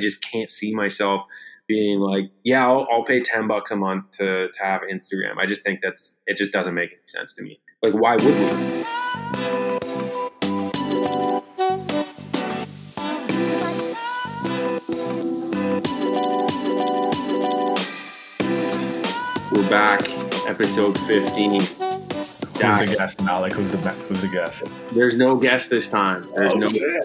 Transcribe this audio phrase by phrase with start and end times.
[0.00, 1.22] just can't see myself
[1.66, 5.38] being like, yeah, I'll, I'll pay 10 bucks a month to, to have Instagram.
[5.38, 7.60] I just think that's, it just doesn't make any sense to me.
[7.82, 8.84] Like, why would we?
[19.52, 20.08] We're back,
[20.46, 21.87] episode 15.
[22.60, 23.20] Who's the guest?
[23.22, 23.78] Like who's the?
[23.78, 24.64] Who's the guest?
[24.92, 26.28] There's no guest this time.
[26.36, 27.04] There's Oh, no, shit.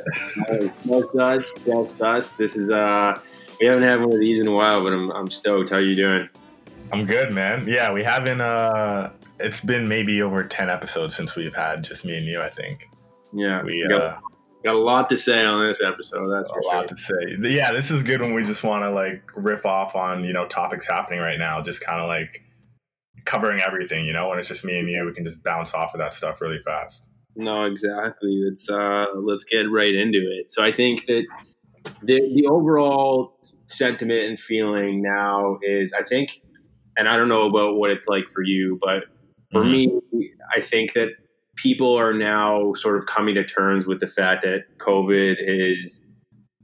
[0.86, 2.32] no judge, just us.
[2.34, 3.20] This is, uh,
[3.60, 5.70] we haven't had one of these in a while, but I'm, I'm stoked.
[5.70, 6.30] How you doing?
[6.92, 7.68] I'm good, man.
[7.68, 8.42] Yeah, we haven't.
[8.42, 12.42] uh It's been maybe over ten episodes since we've had just me and you.
[12.42, 12.89] I think
[13.32, 14.18] Yeah, we got, uh,
[14.64, 16.30] got a lot to say on this episode.
[16.32, 16.75] That's for a sure.
[16.75, 17.38] lot to say.
[17.42, 20.46] Yeah, this is good when we just want to like riff off on you know
[20.47, 21.61] topics happening right now.
[21.61, 22.43] Just kind of like
[23.25, 24.05] covering everything.
[24.05, 26.13] You know, when it's just me and you, we can just bounce off of that
[26.13, 27.04] stuff really fast.
[27.36, 28.41] No, exactly.
[28.47, 30.51] Let's uh, let's get right into it.
[30.51, 31.25] So I think that
[32.03, 36.41] the the overall sentiment and feeling now is, I think,
[36.95, 39.05] and I don't know about what it's like for you, but
[39.52, 39.71] for Mhm.
[39.71, 41.09] me, I think that
[41.55, 46.02] people are now sort of coming to terms with the fact that COVID is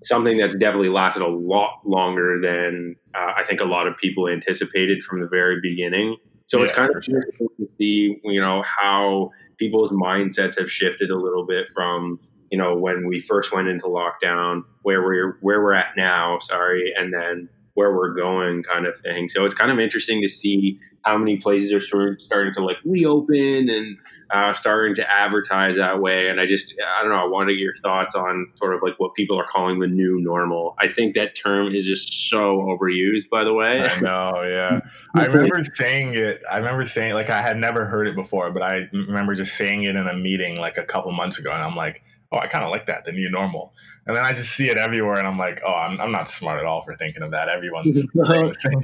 [0.03, 4.27] something that's definitely lasted a lot longer than uh, I think a lot of people
[4.29, 6.15] anticipated from the very beginning.
[6.49, 7.17] So it's kind of sure.
[7.17, 12.19] interesting to see, you know, how people's mindsets have shifted a little bit from,
[12.51, 16.91] you know, when we first went into lockdown, where we're where we're at now, sorry,
[16.97, 19.29] and then where we're going kind of thing.
[19.29, 22.61] So it's kind of interesting to see how many places are sort of starting to
[22.61, 23.97] like reopen and
[24.31, 26.27] uh, starting to advertise that way.
[26.27, 28.81] And I just, I don't know, I want to get your thoughts on sort of
[28.83, 30.75] like what people are calling the new normal.
[30.77, 33.81] I think that term is just so overused, by the way.
[33.81, 34.81] I know, yeah.
[35.15, 36.41] I remember saying it.
[36.51, 39.83] I remember saying like I had never heard it before, but I remember just saying
[39.83, 42.63] it in a meeting like a couple months ago, and I'm like, oh, I kind
[42.63, 43.73] of like that, the new normal.
[44.05, 46.59] And then I just see it everywhere, and I'm like, oh, I'm, I'm not smart
[46.59, 47.49] at all for thinking of that.
[47.49, 48.81] Everyone's saying the same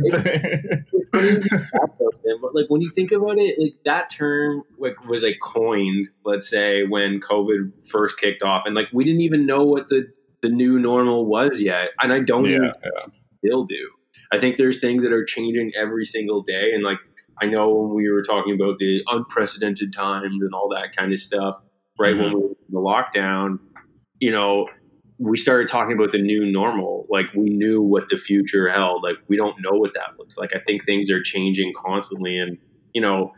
[1.11, 2.39] thing.
[2.41, 6.49] but like when you think about it, like that term like was like coined, let's
[6.49, 10.49] say when COVID first kicked off, and like we didn't even know what the the
[10.49, 13.05] new normal was yet, and I don't yeah, even yeah.
[13.39, 13.89] still do.
[14.31, 16.71] I think there's things that are changing every single day.
[16.73, 16.97] And like,
[17.41, 21.19] I know when we were talking about the unprecedented times and all that kind of
[21.19, 21.61] stuff,
[21.97, 22.15] right?
[22.17, 23.59] When we were in the lockdown,
[24.19, 24.67] you know,
[25.17, 27.05] we started talking about the new normal.
[27.09, 29.01] Like, we knew what the future held.
[29.03, 30.53] Like, we don't know what that looks like.
[30.53, 32.37] I think things are changing constantly.
[32.37, 32.57] And,
[32.93, 33.33] you know,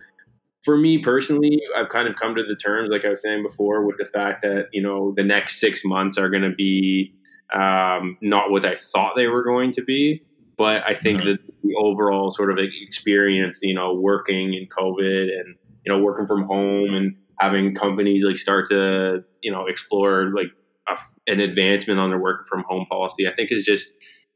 [0.64, 3.86] for me personally, I've kind of come to the terms, like I was saying before,
[3.86, 7.14] with the fact that, you know, the next six months are going to be
[7.54, 10.24] um, not what I thought they were going to be.
[10.58, 11.26] But I think Mhm.
[11.26, 16.26] that the overall sort of experience, you know, working in COVID and, you know, working
[16.26, 20.48] from home and having companies like start to, you know, explore like
[20.90, 20.98] a
[21.32, 23.94] an advancement on their work from home policy, I think is just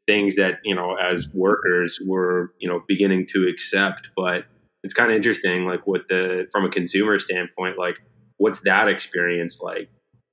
[0.07, 4.09] things that, you know, as workers we're, you know, beginning to accept.
[4.15, 4.45] But
[4.83, 7.95] it's kind of interesting, like what the, from a consumer standpoint, like
[8.37, 9.89] what's that experience like?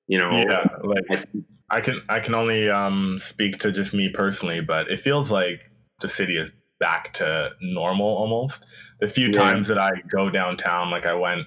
[0.06, 0.66] You know, yeah.
[0.82, 1.24] Like I,
[1.70, 5.60] I can I can only um, speak to just me personally, but it feels like
[6.00, 6.50] the city is
[6.80, 8.64] back to normal almost.
[9.00, 9.32] The few Yeah.
[9.32, 11.42] times that I go downtown, like I went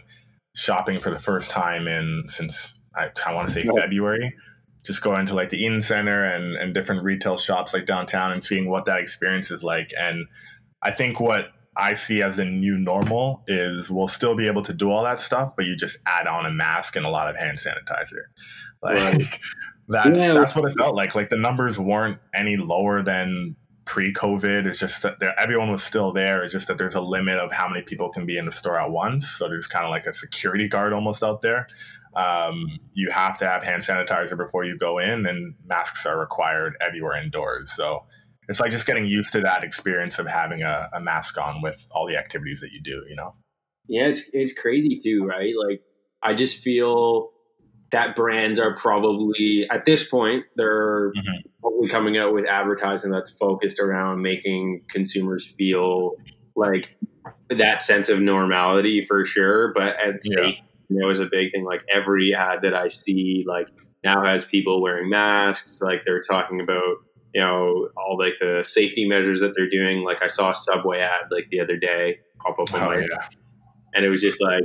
[0.54, 4.34] shopping for the first time in since I, I want to say February.
[4.84, 8.44] Just going to like the Eaton Center and, and different retail shops like downtown and
[8.44, 9.92] seeing what that experience is like.
[9.98, 10.26] And
[10.82, 14.74] I think what I see as a new normal is we'll still be able to
[14.74, 17.36] do all that stuff, but you just add on a mask and a lot of
[17.36, 18.24] hand sanitizer.
[18.82, 19.40] Like Right.
[19.88, 20.34] that's Yeah.
[20.34, 21.14] that's what it felt like.
[21.16, 23.56] Like the numbers weren't any lower than
[23.92, 24.68] pre-COVID.
[24.68, 26.44] It's just that everyone was still there.
[26.44, 28.80] It's just that there's a limit of how many people can be in the store
[28.80, 29.28] at once.
[29.28, 31.68] So there's kind of like a security guard almost out there.
[32.16, 36.78] Um, you have to have hand sanitizer before you go in, and masks are required
[36.80, 37.74] everywhere indoors.
[37.74, 38.06] So
[38.48, 41.86] it's like just getting used to that experience of having a, a mask on with
[41.92, 43.04] all the activities that you do.
[43.10, 43.36] You know?
[43.90, 45.54] Yeah, it's it's crazy too, right?
[45.68, 45.82] Like
[46.24, 47.31] I just feel
[47.92, 51.44] that brands are probably at this point they're Mhm.
[51.62, 56.16] probably coming out with advertising that's focused around making consumers feel
[56.56, 56.90] like
[57.50, 59.74] that sense of normality for sure.
[59.74, 60.36] But at Yeah.
[60.36, 61.64] safety, you know, is a big thing.
[61.64, 63.68] Like every ad that I see, like
[64.04, 65.82] now has people wearing masks.
[65.82, 66.98] Like they're talking about
[67.34, 70.04] you know all like the safety measures that they're doing.
[70.04, 73.00] Like I saw a Subway ad like the other day pop up on Oh my
[73.00, 73.28] yeah.
[73.94, 74.64] and it was just like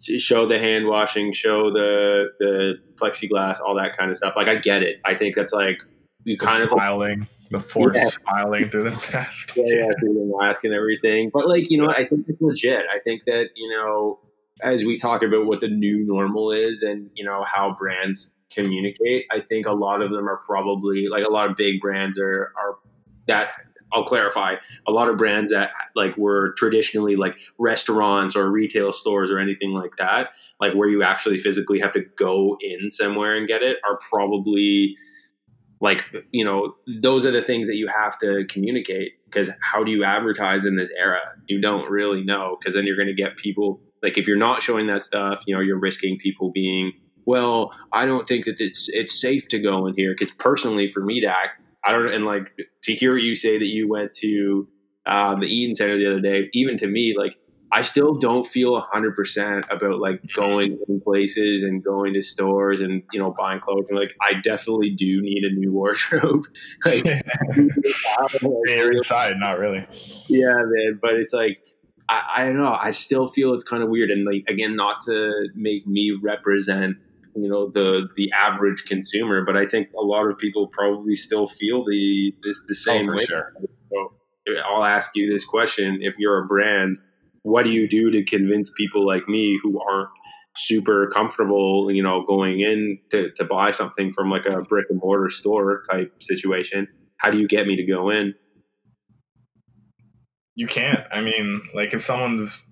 [0.00, 4.34] show the hand washing, show the the plexiglass, all that kind of stuff.
[4.36, 4.96] Like I get it.
[5.04, 5.78] I think that's like
[6.24, 8.08] you The kind of smiling, the forced Yeah.
[8.08, 9.54] smiling through the mask.
[9.56, 11.30] yeah, yeah, through the mask and everything.
[11.32, 12.84] But like you know, I think it's legit.
[12.94, 14.20] I think that you know
[14.62, 19.26] as we talk about what the new normal is and you know how brands communicate,
[19.32, 22.52] I think a lot of them are probably like a lot of big brands are
[22.56, 22.76] are
[23.26, 23.48] that
[23.92, 24.54] I'll clarify.
[24.88, 29.72] A lot of brands that like were traditionally like restaurants or retail stores or anything
[29.72, 33.78] like that, like where you actually physically have to go in somewhere and get it,
[33.88, 34.96] are probably
[35.80, 39.90] like you know those are the things that you have to communicate because how do
[39.90, 43.36] you advertise in this era you don't really know because then you're going to get
[43.36, 46.92] people like if you're not showing that stuff you know you're risking people being
[47.26, 51.00] well i don't think that it's it's safe to go in here because personally for
[51.04, 52.52] me to act i don't and like
[52.82, 54.68] to hear you say that you went to
[55.06, 57.36] um, the Eaton Center the other day even to me like
[57.74, 63.02] I still don't feel 100% about like going in places and going to stores and,
[63.12, 63.90] you know, buying clothes.
[63.90, 66.44] And like, I definitely do need a new wardrobe.
[66.84, 67.04] like,
[68.42, 69.84] you're inside, not really.
[70.28, 71.00] Yeah, man.
[71.02, 71.66] But it's like,
[72.08, 72.78] I, I don't know.
[72.80, 74.10] I still feel it's kind of weird.
[74.10, 76.96] And like, again, not to make me represent,
[77.34, 81.46] you know, the, the average consumer, but I think a lot of people probably still
[81.46, 83.24] feel the, the, the same oh, way.
[83.24, 83.52] Sure.
[83.90, 84.12] So
[84.66, 85.98] I'll ask you this question.
[86.00, 86.98] If you're a brand,
[87.42, 90.10] what do you do to convince people like me who aren't
[90.56, 95.00] super comfortable, you know, going in to, to buy something from like a brick and
[95.02, 96.88] mortar store type situation?
[97.16, 98.34] How do you get me to go in?
[100.54, 101.04] You can't.
[101.10, 102.62] I mean, like if someone's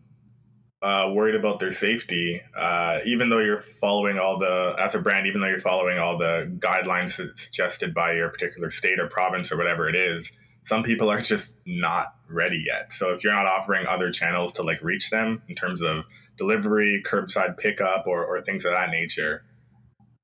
[0.83, 5.27] uh, worried about their safety, uh, even though you're following all the, as a brand,
[5.27, 9.57] even though you're following all the guidelines suggested by your particular state or province or
[9.57, 10.33] whatever it is,
[10.63, 12.93] some people are just not ready yet.
[12.93, 16.05] So if you're not offering other channels to like reach them in terms of
[16.37, 19.45] delivery, curbside pickup, or, or things of that nature,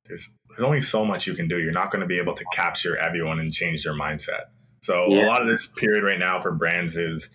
[0.06, 1.58] there's there's only so much you can do.
[1.58, 4.44] You're not going to be able to capture everyone and change their mindset.
[4.81, 5.26] So yeah.
[5.26, 7.28] a lot of this period right now for brands is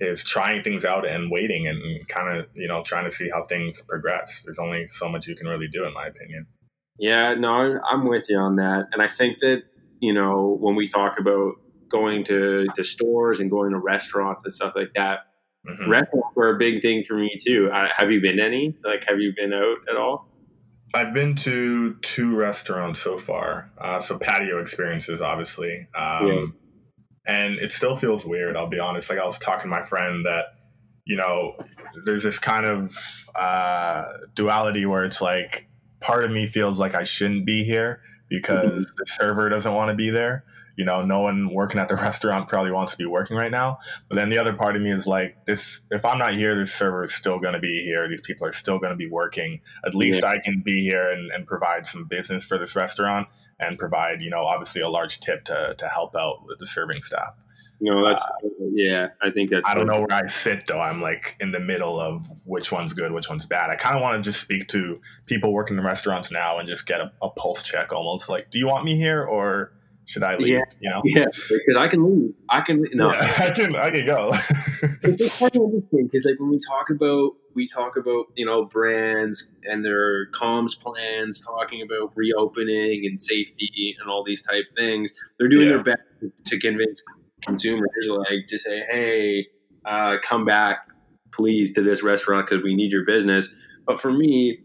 [0.00, 3.44] is trying things out and waiting and kind of you know trying to see how
[3.44, 4.42] things progress.
[4.44, 6.46] There's only so much you can really do, in my opinion.
[6.98, 9.62] Yeah, no, I'm with you on that, and I think that
[10.00, 11.54] you know when we talk about
[11.88, 15.20] going to, to stores and going to restaurants and stuff like that.
[15.68, 15.90] Mm-hmm.
[15.90, 17.70] Restaurants were a big thing for me too.
[17.72, 18.76] I, have you been any?
[18.84, 20.28] Like, have you been out at all?
[20.94, 23.70] I've been to two restaurants so far.
[23.76, 25.86] Uh, so patio experiences, obviously.
[25.94, 26.44] Um, yeah.
[27.28, 28.56] And it still feels weird.
[28.56, 29.10] I'll be honest.
[29.10, 30.46] Like I was talking to my friend that,
[31.04, 31.56] you know,
[32.04, 32.96] there's this kind of
[33.38, 34.04] uh,
[34.34, 35.68] duality where it's like
[36.00, 38.94] part of me feels like I shouldn't be here because mm-hmm.
[38.96, 40.44] the server doesn't want to be there
[40.78, 43.80] you know, no one working at the restaurant probably wants to be working right now.
[44.08, 46.72] But then the other part of me is like, this, if I'm not here, this
[46.72, 48.08] server is still going to be here.
[48.08, 49.60] These people are still going to be working.
[49.84, 50.30] At least yeah.
[50.30, 53.26] I can be here and, and provide some business for this restaurant
[53.58, 57.02] and provide, you know, obviously a large tip to, to help out with the serving
[57.02, 57.34] staff.
[57.80, 59.08] No, that's uh, yeah.
[59.20, 59.68] I think that's.
[59.68, 60.80] I don't know where I sit though.
[60.80, 63.70] I'm like in the middle of which one's good, which one's bad.
[63.70, 66.86] I kind of want to just speak to people working in restaurants now and just
[66.86, 69.72] get a, a, pulse check, almost like, do you want me here or
[70.08, 70.54] should I leave?
[70.54, 72.32] Yeah, you know, yeah, because I can leave.
[72.48, 74.32] I can no, yeah, I can I can go.
[75.02, 78.64] it's kind of interesting because like when we talk about we talk about you know
[78.64, 85.12] brands and their comms plans, talking about reopening and safety and all these type things,
[85.38, 85.74] they're doing yeah.
[85.74, 86.02] their best
[86.46, 87.04] to convince
[87.42, 89.46] consumers like to say, hey,
[89.84, 90.88] uh, come back,
[91.32, 93.54] please, to this restaurant because we need your business.
[93.86, 94.60] But for me,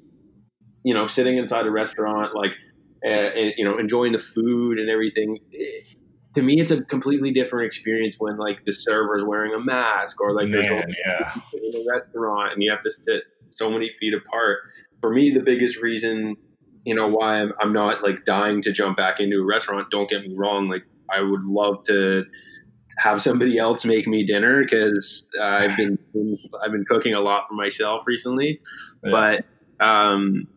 [0.85, 2.53] you know, sitting inside a restaurant like
[3.03, 5.39] and, and, you know enjoying the food and everything
[6.35, 10.19] to me it's a completely different experience when like the server is wearing a mask
[10.21, 11.35] or like Man, yeah.
[11.53, 14.59] in a restaurant and you have to sit so many feet apart
[14.99, 16.35] for me the biggest reason
[16.85, 20.09] you know why I'm, I'm not like dying to jump back into a restaurant don't
[20.09, 22.25] get me wrong like i would love to
[22.97, 25.97] have somebody else make me dinner because uh, I've been
[26.63, 28.59] I've been cooking a lot for myself recently,
[29.03, 29.11] yeah.
[29.79, 30.47] but um,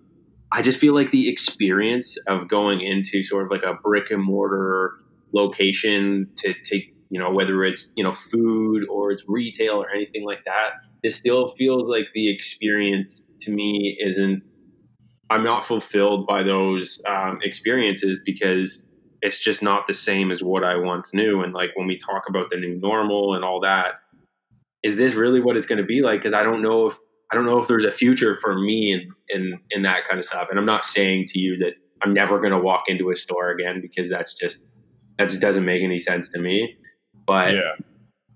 [0.56, 4.24] I just feel like the experience of going into sort of like a brick and
[4.24, 4.94] mortar
[5.34, 10.24] location to take, you know, whether it's, you know, food or it's retail or anything
[10.24, 10.70] like that,
[11.02, 14.42] it still feels like the experience to me isn't,
[15.28, 18.86] I'm not fulfilled by those um, experiences because
[19.20, 21.42] it's just not the same as what I once knew.
[21.42, 23.96] And like when we talk about the new normal and all that,
[24.82, 26.20] is this really what it's going to be like?
[26.20, 26.96] Because I don't know if
[27.32, 30.24] I don't know if there's a future for me in in in that kind of
[30.24, 30.48] stuff.
[30.50, 33.50] And I'm not saying to you that I'm never going to walk into a store
[33.50, 34.62] again because that's just
[35.18, 36.76] that just doesn't make any sense to me.
[37.26, 37.72] But yeah.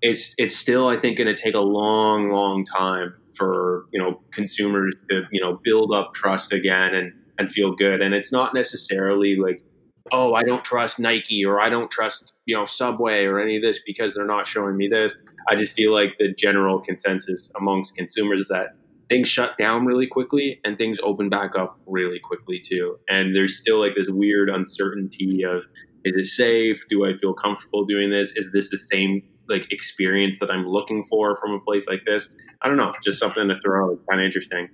[0.01, 4.21] it's it's still I think going to take a long, long time for you know
[4.31, 8.01] consumers to you know build up trust again and and feel good.
[8.01, 9.63] And it's not necessarily like
[10.11, 13.61] oh I don't trust Nike or I don't trust you know Subway or any of
[13.61, 15.17] this because they're not showing me this.
[15.49, 18.75] I just feel like the general consensus amongst consumers is that
[19.11, 22.97] things shut down really quickly and things open back up really quickly too.
[23.09, 25.65] And there's still like this weird uncertainty of
[26.05, 26.87] is it safe?
[26.89, 28.31] Do I feel comfortable doing this?
[28.37, 32.29] Is this the same like experience that I'm looking for from a place like this?
[32.61, 33.99] I don't know, just something to throw out.
[34.09, 34.69] Kind of interesting.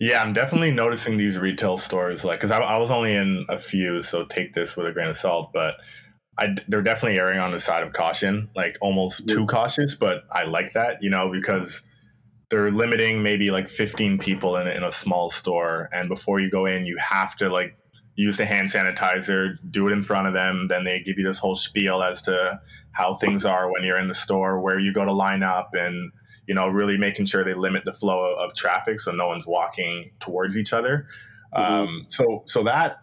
[0.00, 3.56] Yeah, I'm definitely noticing these retail stores, like, because I, I, was only in a
[3.56, 5.76] few, so take this with a grain of salt, but
[6.36, 9.46] I, they're definitely erring on the side of caution, like almost too mm-hmm.
[9.46, 11.82] cautious, but I like that, you know, because
[12.52, 15.88] they're limiting maybe like 15 people in, in a small store.
[15.90, 17.74] And before you go in, you have to like
[18.14, 20.68] use the hand sanitizer, do it in front of them.
[20.68, 24.08] Then they give you this whole spiel as to how things are when you're in
[24.08, 26.12] the store, where you go to line up, and
[26.46, 30.10] you know, really making sure they limit the flow of traffic so no one's walking
[30.20, 31.06] towards each other.
[31.54, 31.72] Mm-hmm.
[31.72, 32.98] Um, so, so that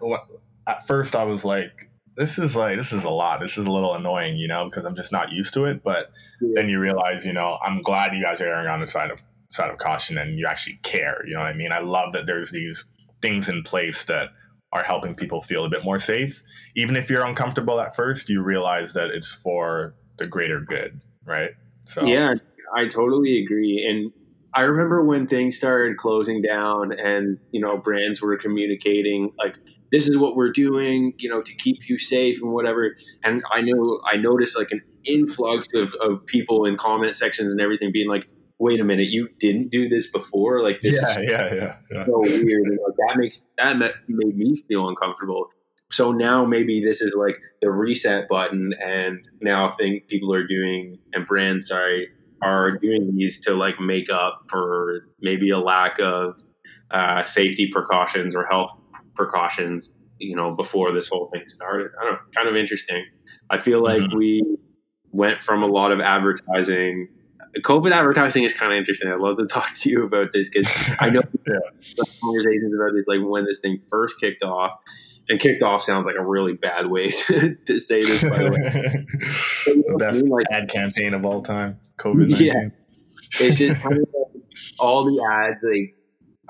[0.67, 3.39] at first I was like, this is like this is a lot.
[3.39, 5.81] This is a little annoying, you know, because I'm just not used to it.
[5.83, 6.49] But yeah.
[6.53, 9.23] then you realize, you know, I'm glad you guys are erring on the side of
[9.51, 11.21] side of caution and you actually care.
[11.25, 11.71] You know what I mean?
[11.71, 12.85] I love that there's these
[13.21, 14.29] things in place that
[14.71, 16.43] are helping people feel a bit more safe.
[16.75, 21.51] Even if you're uncomfortable at first, you realize that it's for the greater good, right?
[21.87, 22.35] So Yeah,
[22.75, 23.85] I totally agree.
[23.89, 24.11] And
[24.53, 29.55] I remember when things started closing down and, you know, brands were communicating like
[29.91, 32.95] this is what we're doing, you know, to keep you safe and whatever.
[33.23, 37.61] And I know I noticed like an influx of, of people in comment sections and
[37.61, 38.27] everything being like,
[38.59, 40.61] wait a minute, you didn't do this before?
[40.61, 42.05] Like this yeah, is yeah, yeah, yeah.
[42.05, 42.67] so weird.
[42.67, 45.47] And, like, that makes that made me feel uncomfortable.
[45.91, 50.45] So now maybe this is like the reset button, and now I think people are
[50.45, 52.09] doing and brands, sorry,
[52.43, 56.43] are doing these to like make up for maybe a lack of
[56.91, 58.79] uh, safety precautions or health
[59.15, 61.91] precautions, you know, before this whole thing started.
[61.99, 63.03] I don't know, kind of interesting.
[63.49, 64.17] I feel like mm-hmm.
[64.17, 64.43] we
[65.11, 67.07] went from a lot of advertising
[67.57, 69.11] COVID advertising is kind of interesting.
[69.11, 72.03] I'd love to talk to you about this because I know yeah.
[72.21, 74.73] conversations about this, like when this thing first kicked off.
[75.31, 78.23] And kicked off sounds like a really bad way to, to say this.
[78.23, 79.05] By the way,
[79.67, 81.79] the best like, ad campaign of all time.
[81.99, 82.39] COVID.
[82.39, 82.69] Yeah,
[83.39, 84.43] it's just kind of like
[84.79, 85.59] all the ads.
[85.61, 85.95] Like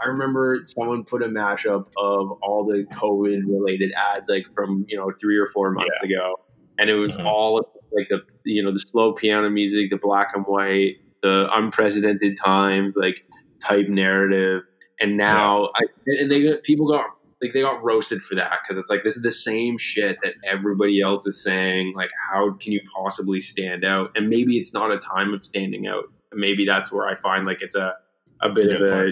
[0.02, 4.96] I remember someone put a mashup of all the COVID related ads, like from you
[4.96, 6.16] know three or four months yeah.
[6.16, 6.36] ago,
[6.78, 7.28] and it was mm-hmm.
[7.28, 7.58] all
[7.92, 12.96] like the you know the slow piano music, the black and white, the unprecedented times,
[12.96, 13.24] like
[13.60, 14.64] type narrative.
[15.02, 15.88] And now, yeah.
[15.88, 17.06] I, and they people got
[17.42, 20.34] like they got roasted for that because it's like this is the same shit that
[20.46, 21.94] everybody else is saying.
[21.96, 24.12] Like, how can you possibly stand out?
[24.16, 26.06] And maybe it's not a time of standing out.
[26.34, 27.94] Maybe that's where I find like it's a
[28.42, 29.12] a bit of a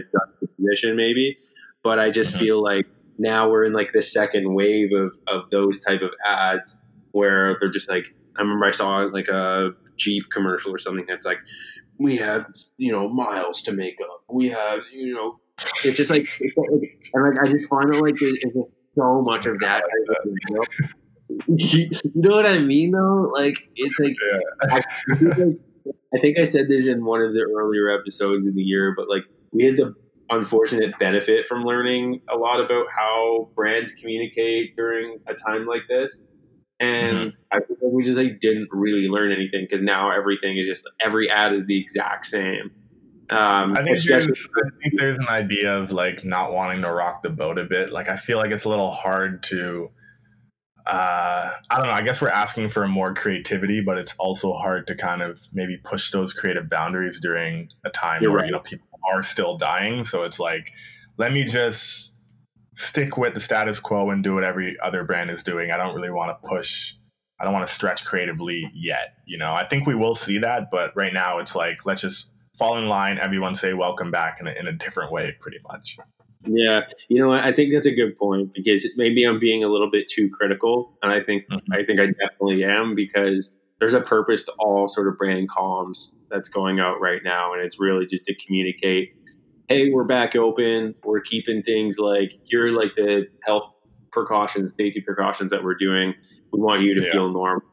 [0.58, 1.36] position, maybe.
[1.84, 2.40] But I just mm-hmm.
[2.40, 2.86] feel like
[3.18, 6.78] now we're in like the second wave of of those type of ads
[7.12, 11.26] where they're just like I remember I saw like a Jeep commercial or something that's
[11.26, 11.40] like,
[12.00, 12.46] we have
[12.78, 14.24] you know miles to make up.
[14.30, 15.40] We have you know,
[15.84, 18.66] it's just like, it's like and like I just find it like there's, there's
[18.96, 19.84] so much of that.
[21.48, 22.36] You know?
[22.38, 23.30] what I mean though?
[23.36, 24.40] Like it's like, yeah.
[24.72, 24.76] I,
[25.20, 25.60] like
[26.16, 29.10] I think I said this in one of the earlier episodes of the year, but
[29.10, 29.94] like we had the
[30.30, 36.24] unfortunate benefit from learning a lot about how brands communicate during a time like this
[36.80, 37.30] and mm-hmm.
[37.52, 41.30] I think we just like didn't really learn anything because now everything is just every
[41.30, 42.72] ad is the exact same.
[43.30, 47.24] Um, I think there's, I think there's an idea of like not wanting to rock
[47.24, 47.92] the boat a bit.
[47.92, 49.90] Like I feel like it's a little hard to.
[50.86, 51.94] Uh, I don't know.
[51.94, 55.76] I guess we're asking for more creativity, but it's also hard to kind of maybe
[55.76, 58.46] push those creative boundaries during a time You're where right.
[58.46, 60.06] you know people are still dying.
[60.06, 60.72] So it's like,
[61.18, 62.14] let me just
[62.78, 65.72] stick with the status quo and do what every other brand is doing.
[65.72, 66.94] I don't really want to push.
[67.40, 69.16] I don't want to stretch creatively yet.
[69.26, 72.30] You know, I think we will see that, but right now it's like let's just
[72.58, 73.18] fall in line.
[73.18, 75.98] Everyone say welcome back in a, in a different way, pretty much.
[76.46, 79.90] Yeah, you know, I think that's a good point because maybe I'm being a little
[79.90, 81.74] bit too critical, and I think mm-hmm.
[81.74, 86.12] I think I definitely am because there's a purpose to all sort of brand comms
[86.30, 89.16] that's going out right now, and it's really just to communicate
[89.68, 90.96] hey, we're back open.
[91.04, 93.74] We're keeping things like here like the health
[94.12, 96.14] precautions, safety precautions that we're doing.
[96.54, 97.12] We want you to yeah.
[97.12, 97.64] feel normal.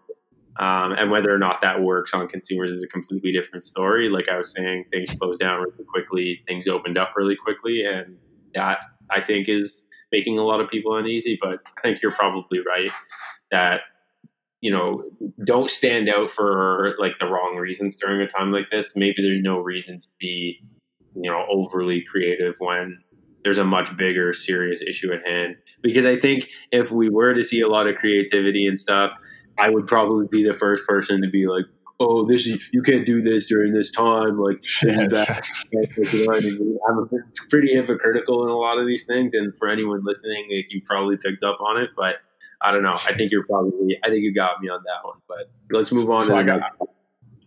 [0.58, 4.08] Um, and whether or not that works on consumers is a completely different story.
[4.08, 8.16] Like I was saying, things closed down really quickly, things opened up really quickly, and
[8.54, 11.38] that I think is making a lot of people uneasy.
[11.40, 12.90] But I think you're probably right
[13.50, 13.80] that
[14.60, 15.02] you know
[15.44, 18.94] don't stand out for like the wrong reasons during a time like this.
[18.94, 20.60] Maybe there's no reason to be
[21.14, 22.98] you know overly creative when
[23.42, 27.42] there's a much bigger serious issue at hand because i think if we were to
[27.42, 29.12] see a lot of creativity and stuff
[29.58, 31.64] i would probably be the first person to be like
[32.00, 34.38] oh, this is you can't do this during this time.
[34.38, 35.42] Like, this is bad.
[36.88, 37.08] I'm
[37.48, 41.16] pretty hypocritical in a lot of these things, and for anyone listening, like, you probably
[41.16, 42.16] picked up on it, but.
[42.60, 42.96] I don't know.
[43.06, 43.98] I think you're probably.
[44.02, 45.18] I think you got me on that one.
[45.28, 46.22] But let's move on.
[46.24, 46.72] So to got,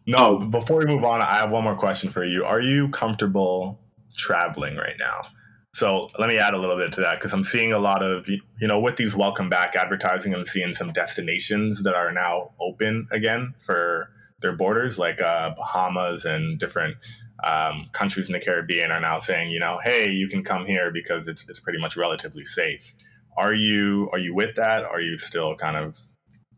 [0.07, 2.45] no, before we move on, I have one more question for you.
[2.45, 3.79] Are you comfortable
[4.15, 5.27] traveling right now?
[5.73, 8.27] So let me add a little bit to that because I'm seeing a lot of,
[8.27, 13.07] you know, with these welcome back advertising, I'm seeing some destinations that are now open
[13.11, 14.09] again for
[14.41, 16.95] their borders, like uh, Bahamas and different
[17.43, 20.89] um, countries in the Caribbean are now saying, you know, hey, you can come here
[20.91, 22.95] because it's, it's pretty much relatively safe.
[23.37, 24.83] Are you are you with that?
[24.83, 25.99] Are you still kind of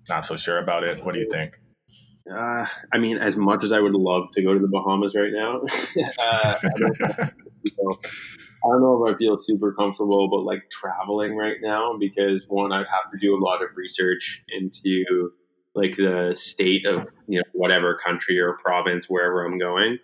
[0.07, 1.03] not so sure about it?
[1.03, 1.58] What do you think?
[2.31, 5.31] Uh, I mean, as much as I would love to go to the Bahamas right
[5.33, 5.61] now,
[6.19, 7.31] uh, I, don't, I,
[8.63, 12.85] don't, know if I feel super comfortable, but like traveling right now because one, I'd
[12.85, 15.31] have to do a lot of research into
[15.75, 19.97] like the state of you know whatever country or province wherever I'm going.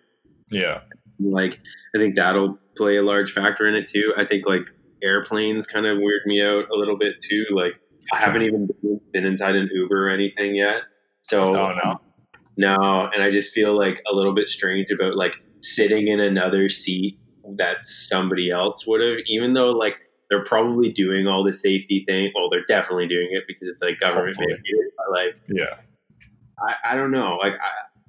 [0.49, 0.81] Yeah,
[1.19, 1.59] like
[1.95, 4.13] I think that'll play a large factor in it too.
[4.17, 4.63] I think like
[5.03, 7.45] airplanes kind of weird me out a little bit too.
[7.51, 7.79] Like
[8.13, 8.67] I haven't even
[9.13, 10.83] been inside an Uber or anything yet.
[11.21, 11.99] So oh, no.
[12.57, 16.69] No, and I just feel like a little bit strange about like sitting in another
[16.69, 17.19] seat
[17.57, 22.31] that somebody else would have, even though like they're probably doing all the safety thing.
[22.33, 25.11] Well, they're definitely doing it because it's like government mandated.
[25.11, 25.75] Like, yeah,
[26.59, 27.37] I, I don't know.
[27.41, 27.53] Like,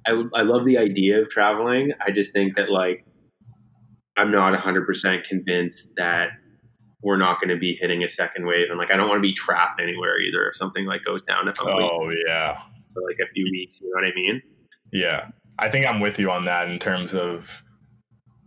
[0.05, 1.91] I, I I love the idea of traveling.
[2.05, 3.05] I just think that like
[4.17, 6.29] I'm not 100% convinced that
[7.03, 8.69] we're not going to be hitting a second wave.
[8.69, 11.47] And like, I don't want to be trapped anywhere either if something like goes down.
[11.47, 12.61] If I'm oh yeah,
[12.97, 14.41] for like a few weeks, you know what I mean?
[14.91, 17.63] Yeah, I think I'm with you on that in terms of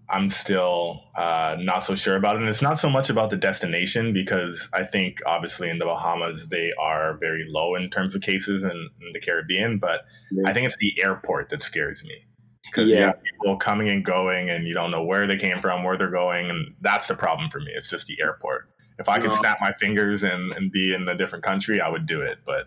[0.08, 2.40] I'm still uh, not so sure about it.
[2.40, 6.48] And it's not so much about the destination because I think obviously in the Bahamas
[6.48, 10.00] they are very low in terms of cases in, in the Caribbean, but
[10.32, 10.48] yeah.
[10.48, 12.24] I think it's the airport that scares me
[12.64, 12.96] because yeah.
[12.96, 15.96] you have people coming and going and you don't know where they came from, where
[15.96, 17.70] they're going, and that's the problem for me.
[17.74, 18.68] It's just the airport.
[18.98, 22.04] If I could snap my fingers and, and be in a different country, I would
[22.04, 22.38] do it.
[22.44, 22.66] But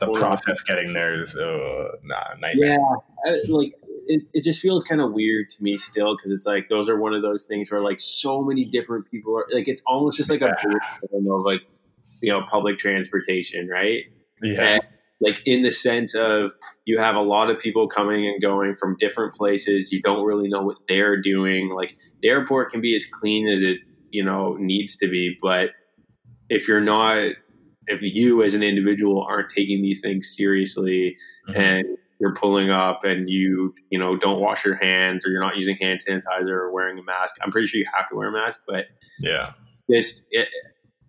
[0.00, 2.78] the process getting there is uh, nah, nightmare.
[2.78, 3.74] Yeah, I, like
[4.06, 6.98] it, it just feels kind of weird to me still because it's like those are
[6.98, 10.30] one of those things where like so many different people are like it's almost just
[10.30, 11.62] like a of like
[12.20, 14.04] you know public transportation, right?
[14.42, 14.62] Yeah.
[14.62, 14.82] And,
[15.20, 16.52] like in the sense of
[16.84, 20.48] you have a lot of people coming and going from different places you don't really
[20.48, 23.78] know what they're doing like the airport can be as clean as it
[24.10, 25.70] you know needs to be but
[26.48, 27.28] if you're not
[27.86, 31.16] if you as an individual aren't taking these things seriously
[31.48, 31.60] mm-hmm.
[31.60, 31.84] and
[32.20, 35.76] you're pulling up and you you know don't wash your hands or you're not using
[35.80, 38.58] hand sanitizer or wearing a mask i'm pretty sure you have to wear a mask
[38.66, 38.86] but
[39.20, 39.52] yeah
[39.90, 40.48] just it,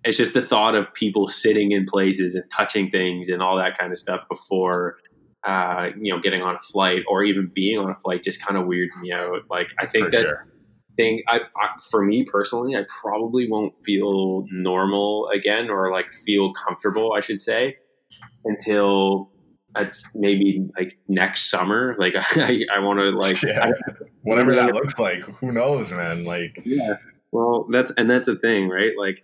[0.04, 3.78] it's just the thought of people sitting in places and touching things and all that
[3.78, 4.98] kind of stuff before
[5.44, 8.58] uh, you know getting on a flight or even being on a flight just kind
[8.58, 10.48] of weirds me out like i think For that sure.
[10.98, 16.54] Thing I, I, for me personally i probably won't feel normal again or like feel
[16.54, 17.78] comfortable i should say
[18.46, 19.32] until
[19.74, 23.72] that's maybe like next summer like i, I want to like yeah.
[24.24, 26.96] whatever that looks like who knows man like yeah
[27.32, 29.24] well that's and that's the thing right like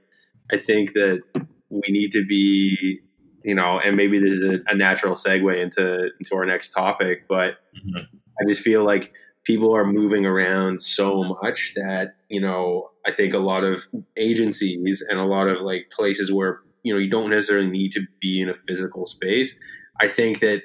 [0.51, 1.21] I think that
[1.69, 2.99] we need to be,
[3.43, 7.27] you know, and maybe this is a, a natural segue into into our next topic,
[7.27, 7.97] but mm-hmm.
[8.39, 13.33] I just feel like people are moving around so much that you know I think
[13.33, 13.83] a lot of
[14.17, 18.01] agencies and a lot of like places where you know you don't necessarily need to
[18.21, 19.57] be in a physical space.
[19.99, 20.61] I think that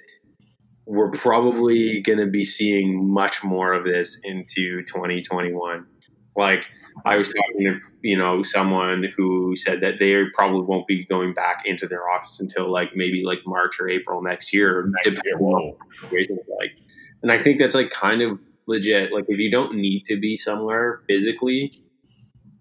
[0.86, 5.84] we're probably going to be seeing much more of this into 2021.
[6.36, 6.64] Like
[7.04, 11.34] I was talking to you know someone who said that they probably won't be going
[11.34, 15.38] back into their office until like maybe like March or April next year, next year.
[16.60, 16.72] like.
[17.22, 19.12] And I think that's like kind of legit.
[19.12, 21.82] Like if you don't need to be somewhere physically,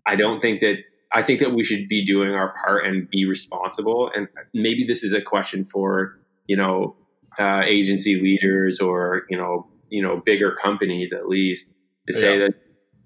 [0.06, 0.78] I don't think that
[1.14, 4.12] I think that we should be doing our part and be responsible.
[4.14, 6.96] And maybe this is a question for you know
[7.40, 11.72] uh, agency leaders or you know you know bigger companies at least
[12.08, 12.46] to say yeah.
[12.46, 12.54] that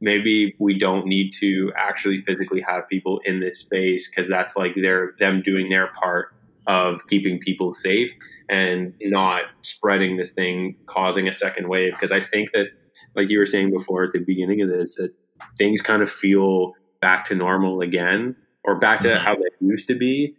[0.01, 4.71] maybe we don't need to actually physically have people in this space because that's like
[4.81, 6.33] they're them doing their part
[6.67, 8.11] of keeping people safe
[8.49, 12.67] and not spreading this thing causing a second wave because i think that
[13.15, 15.13] like you were saying before at the beginning of this that
[15.57, 19.25] things kind of feel back to normal again or back to mm-hmm.
[19.25, 20.35] how they used to be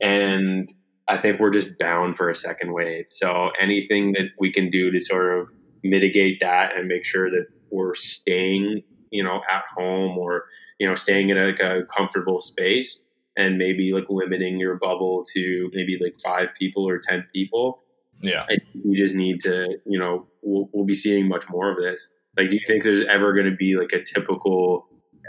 [0.00, 0.72] and
[1.08, 4.90] i think we're just bound for a second wave so anything that we can do
[4.90, 5.48] to sort of
[5.82, 10.44] mitigate that and make sure that we're staying, you know, at home or,
[10.78, 13.00] you know, staying in a, like a comfortable space
[13.36, 17.82] and maybe like limiting your bubble to maybe like five people or 10 people.
[18.22, 18.46] Yeah.
[18.84, 22.08] we just need to, you know, we'll, we'll be seeing much more of this.
[22.36, 24.86] Like, do you think there's ever going to be like a typical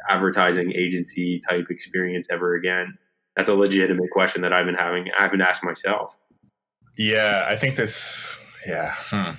[0.10, 2.98] advertising agency type experience ever again?
[3.36, 5.08] That's a legitimate question that I've been having.
[5.18, 6.16] I've been asked myself.
[6.98, 8.40] Yeah, I think this.
[8.68, 9.32] Yeah, hmm.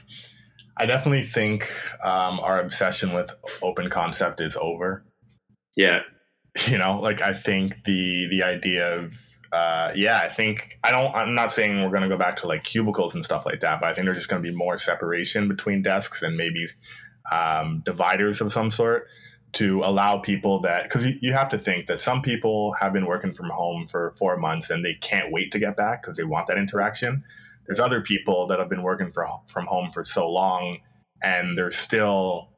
[0.76, 1.70] I definitely think
[2.02, 3.30] um, our obsession with
[3.62, 5.04] open concept is over.
[5.76, 6.00] Yeah,
[6.66, 9.16] you know, like I think the the idea of
[9.54, 11.14] uh, yeah, I think I don't.
[11.14, 13.80] I'm not saying we're going to go back to like cubicles and stuff like that,
[13.80, 16.66] but I think there's just going to be more separation between desks and maybe
[17.30, 19.06] um, dividers of some sort
[19.52, 23.06] to allow people that because you, you have to think that some people have been
[23.06, 26.24] working from home for four months and they can't wait to get back because they
[26.24, 27.22] want that interaction.
[27.66, 30.78] There's other people that have been working for, from home for so long
[31.22, 32.50] and they're still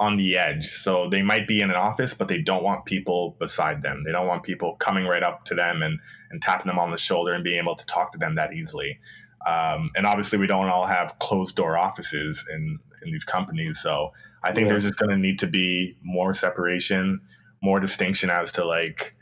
[0.00, 0.70] on the edge.
[0.70, 4.04] So they might be in an office, but they don't want people beside them.
[4.04, 5.98] They don't want people coming right up to them and,
[6.30, 8.98] and tapping them on the shoulder and being able to talk to them that easily.
[9.46, 13.80] Um, and obviously, we don't all have closed door offices in, in these companies.
[13.80, 14.12] So
[14.44, 14.72] I think yeah.
[14.72, 17.20] there's just going to need to be more separation,
[17.62, 19.16] more distinction as to like,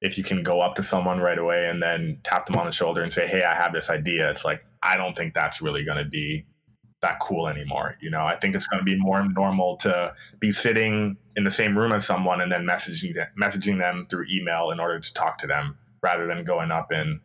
[0.00, 2.72] if you can go up to someone right away and then tap them on the
[2.72, 4.30] shoulder and say, Hey, I have this idea.
[4.30, 6.44] It's like, I don't think that's really going to be
[7.02, 7.96] that cool anymore.
[8.00, 11.50] You know, I think it's going to be more normal to be sitting in the
[11.50, 15.14] same room as someone and then messaging them, messaging them through email in order to
[15.14, 17.20] talk to them rather than going up and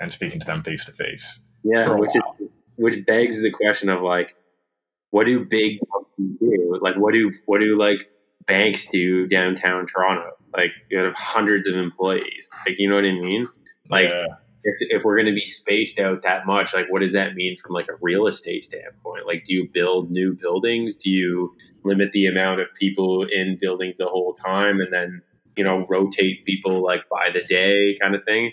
[0.00, 1.40] and speaking to them face to face.
[1.64, 2.22] Yeah, which is,
[2.76, 4.36] which begs the question of like,
[5.10, 6.78] what do big companies do?
[6.80, 8.08] Like, what do what do like
[8.46, 10.30] banks do downtown Toronto?
[10.56, 12.48] Like, you have hundreds of employees.
[12.64, 13.46] Like, you know what I mean?
[13.90, 14.08] Like.
[14.08, 14.26] Yeah
[14.64, 17.56] if, if we're going to be spaced out that much like what does that mean
[17.56, 19.26] from like a real estate standpoint?
[19.26, 20.96] Like do you build new buildings?
[20.96, 25.22] Do you limit the amount of people in buildings the whole time and then
[25.56, 28.52] you know rotate people like by the day kind of thing?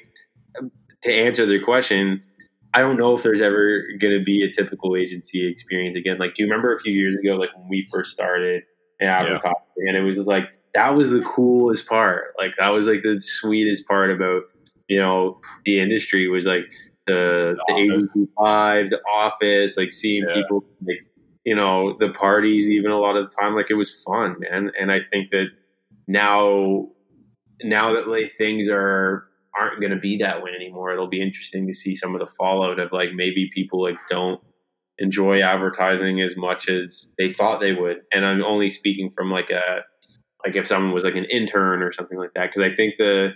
[0.60, 0.72] Um,
[1.04, 2.24] to answer the question
[2.74, 6.18] i don't know if there's ever going to be a typical agency experience again.
[6.18, 8.64] Like do you remember a few years ago like when we first started
[9.00, 9.90] in advertising yeah.
[9.90, 12.34] and it was just like that was the coolest part.
[12.38, 14.44] Like that was like the sweetest part about
[14.88, 16.66] you know the industry was like
[17.08, 20.36] the the, the five, the office, like seeing yeah.
[20.36, 21.06] people like
[21.46, 24.72] you know the parties even a lot of the time like it was fun man.
[24.80, 25.48] And i think that
[26.08, 26.88] now
[27.64, 31.66] now that like things are aren't going to be that way anymore it'll be interesting
[31.68, 34.42] to see some of the fallout of like maybe people like don't
[34.98, 38.02] enjoy advertising as much as they thought they would.
[38.12, 39.84] And i'm only speaking from like a
[40.46, 43.34] like if someone was like an intern or something like that because i think the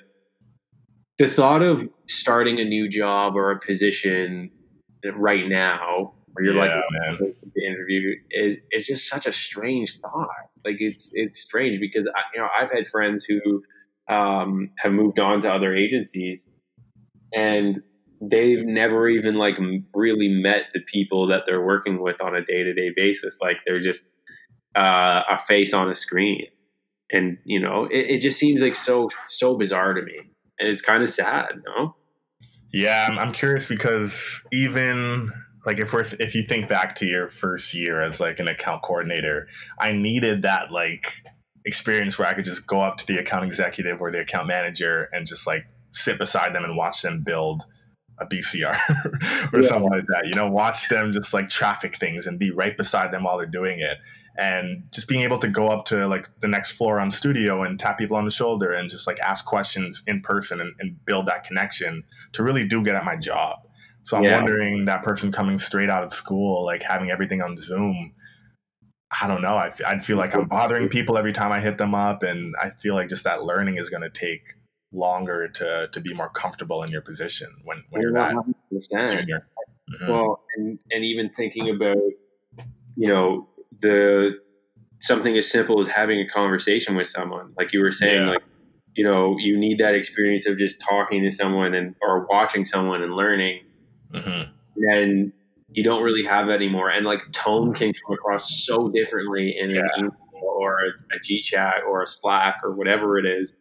[1.19, 4.49] the thought of starting a new job or a position
[5.15, 6.81] right now where you're yeah,
[7.19, 10.29] like the interview is is just such a strange thought.
[10.65, 13.61] Like it's it's strange because I, you know I've had friends who
[14.09, 16.49] um, have moved on to other agencies
[17.33, 17.81] and
[18.21, 19.55] they've never even like
[19.93, 23.37] really met the people that they're working with on a day-to-day basis.
[23.39, 24.05] Like they're just
[24.75, 26.45] uh, a face on a screen.
[27.11, 30.81] And you know it, it just seems like so so bizarre to me and it's
[30.81, 31.95] kind of sad, no?
[32.71, 35.31] Yeah, I'm, I'm curious because even
[35.65, 38.83] like if we're if you think back to your first year as like an account
[38.83, 39.47] coordinator,
[39.79, 41.13] I needed that like
[41.65, 45.09] experience where I could just go up to the account executive or the account manager
[45.11, 47.63] and just like sit beside them and watch them build
[48.19, 48.77] a BCR
[49.53, 49.67] or yeah.
[49.67, 50.27] something like that.
[50.27, 53.47] You know, watch them just like traffic things and be right beside them while they're
[53.47, 53.97] doing it
[54.39, 57.77] and just being able to go up to like the next floor on studio and
[57.77, 61.25] tap people on the shoulder and just like ask questions in person and, and build
[61.25, 63.57] that connection to really do get at my job
[64.03, 64.37] so i'm yeah.
[64.37, 68.13] wondering that person coming straight out of school like having everything on zoom
[69.21, 71.93] i don't know I, i'd feel like i'm bothering people every time i hit them
[71.93, 74.53] up and i feel like just that learning is going to take
[74.93, 78.33] longer to to be more comfortable in your position when, when you're that
[78.93, 79.45] junior
[79.93, 80.09] mm-hmm.
[80.09, 81.97] well and and even thinking about
[82.95, 83.48] you know
[83.81, 84.37] the
[84.99, 88.31] something as simple as having a conversation with someone like you were saying yeah.
[88.31, 88.43] like
[88.95, 93.01] you know you need that experience of just talking to someone and or watching someone
[93.01, 93.61] and learning
[94.13, 94.51] mm-hmm.
[94.91, 95.31] and
[95.71, 99.69] you don't really have that anymore and like tone can come across so differently in
[99.69, 99.81] yeah.
[99.95, 100.11] an email
[100.43, 103.53] or a g chat or a slack or whatever it is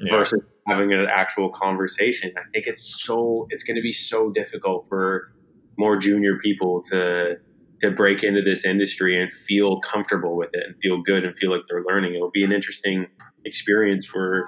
[0.00, 0.16] yeah.
[0.16, 4.86] versus having an actual conversation i think it's so it's going to be so difficult
[4.88, 5.32] for
[5.76, 7.36] more junior people to
[7.80, 11.50] to break into this industry and feel comfortable with it and feel good and feel
[11.50, 12.14] like they're learning.
[12.14, 13.06] It'll be an interesting
[13.44, 14.46] experience for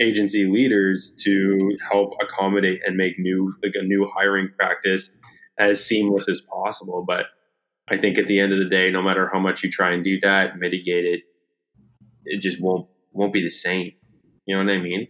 [0.00, 5.10] agency leaders to help accommodate and make new like a new hiring practice
[5.58, 7.04] as seamless as possible.
[7.06, 7.26] But
[7.90, 10.04] I think at the end of the day, no matter how much you try and
[10.04, 11.20] do that, mitigate it,
[12.24, 13.92] it just won't won't be the same.
[14.46, 15.08] You know what I mean?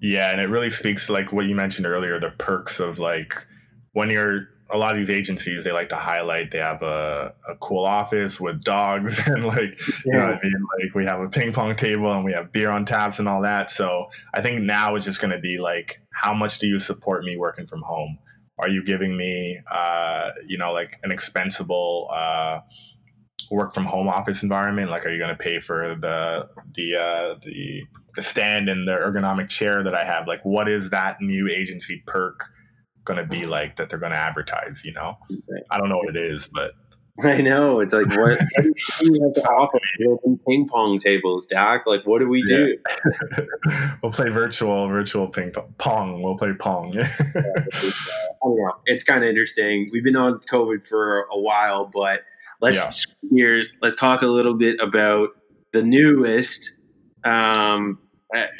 [0.00, 3.46] Yeah, and it really speaks like what you mentioned earlier, the perks of like
[3.92, 7.54] when you're a lot of these agencies, they like to highlight they have a, a
[7.60, 9.94] cool office with dogs and like yeah.
[10.04, 10.66] you know what I mean.
[10.82, 13.40] Like we have a ping pong table and we have beer on taps and all
[13.42, 13.70] that.
[13.70, 17.24] So I think now it's just going to be like, how much do you support
[17.24, 18.18] me working from home?
[18.58, 22.60] Are you giving me, uh, you know, like an expensible uh,
[23.50, 24.90] work from home office environment?
[24.90, 27.82] Like, are you going to pay for the the uh, the
[28.14, 30.26] the stand and the ergonomic chair that I have?
[30.26, 32.48] Like, what is that new agency perk
[33.04, 34.82] going to be like that they're going to advertise?
[34.84, 35.18] You know,
[35.70, 36.72] I don't know what it is, but
[37.22, 39.78] I know it's like what, what do you have to offer?
[40.48, 41.86] Ping pong tables, Dak.
[41.86, 42.76] Like, what do we do?
[43.24, 43.90] Yeah.
[44.02, 46.22] we'll play virtual, virtual ping pong.
[46.22, 46.92] We'll play pong.
[46.98, 47.04] I
[48.42, 48.72] don't know.
[48.86, 49.90] It's kind of interesting.
[49.92, 52.20] We've been on COVID for a while, but
[52.60, 53.60] let's yeah.
[53.80, 55.30] Let's talk a little bit about
[55.72, 56.76] the newest
[57.24, 58.03] um, uh,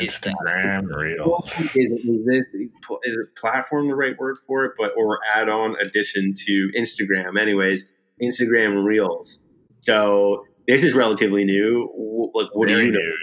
[0.00, 1.52] Instagram Reels.
[1.58, 2.44] Is, is this
[3.04, 4.72] is platform the right word for it?
[4.78, 7.92] But or add on addition to Instagram, anyways.
[8.22, 9.40] Instagram Reels.
[9.80, 12.30] So this is relatively new.
[12.34, 12.98] Like, what Very do you know?
[12.98, 13.16] New,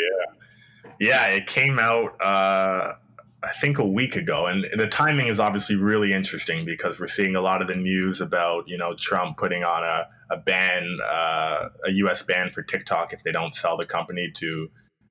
[0.99, 2.21] yeah, yeah, it came out.
[2.21, 2.93] Uh,
[3.43, 7.35] I think a week ago, and the timing is obviously really interesting because we're seeing
[7.35, 11.67] a lot of the news about you know Trump putting on a a ban, uh,
[11.85, 12.23] a U.S.
[12.23, 14.67] ban for TikTok if they don't sell the company to,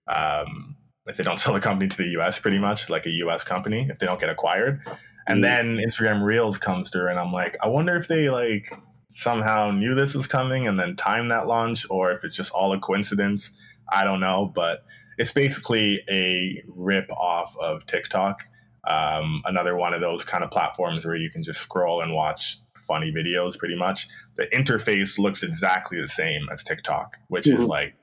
[0.09, 0.77] um,
[1.07, 2.39] if they don't sell the company to the U.S.
[2.39, 3.45] Pretty much like a U.S.
[3.45, 4.81] company if they don't get acquired,
[5.27, 5.77] and mm-hmm.
[5.77, 8.71] then Instagram Reels comes through, and I'm like, I wonder if they like
[9.09, 12.73] somehow knew this was coming and then timed that launch, or if it's just all
[12.73, 13.53] a coincidence.
[13.93, 14.85] I don't know, but
[15.19, 18.45] it's basically a rip off of TikTok.
[18.89, 22.59] Um, another one of those kind of platforms where you can just scroll and watch
[22.75, 24.09] funny videos pretty much.
[24.37, 27.63] The interface looks exactly the same as TikTok, which mm-hmm.
[27.63, 27.95] is like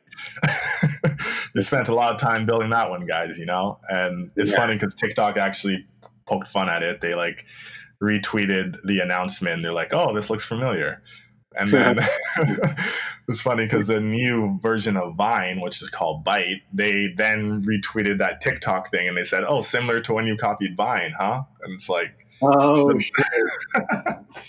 [1.56, 3.80] they spent a lot of time building that one, guys, you know?
[3.90, 4.58] And it's yeah.
[4.58, 5.86] funny because TikTok actually
[6.26, 7.02] poked fun at it.
[7.02, 7.46] They like
[8.02, 9.64] retweeted the announcement.
[9.64, 11.02] They're like, oh, this looks familiar.
[11.56, 12.00] And then
[13.28, 18.20] it's funny because the new version of Vine, which is called Byte, they then retweeted
[18.20, 21.42] that TikTok thing and they said, oh, similar to when you copied Vine, huh?
[21.64, 22.92] And it's like, Oh,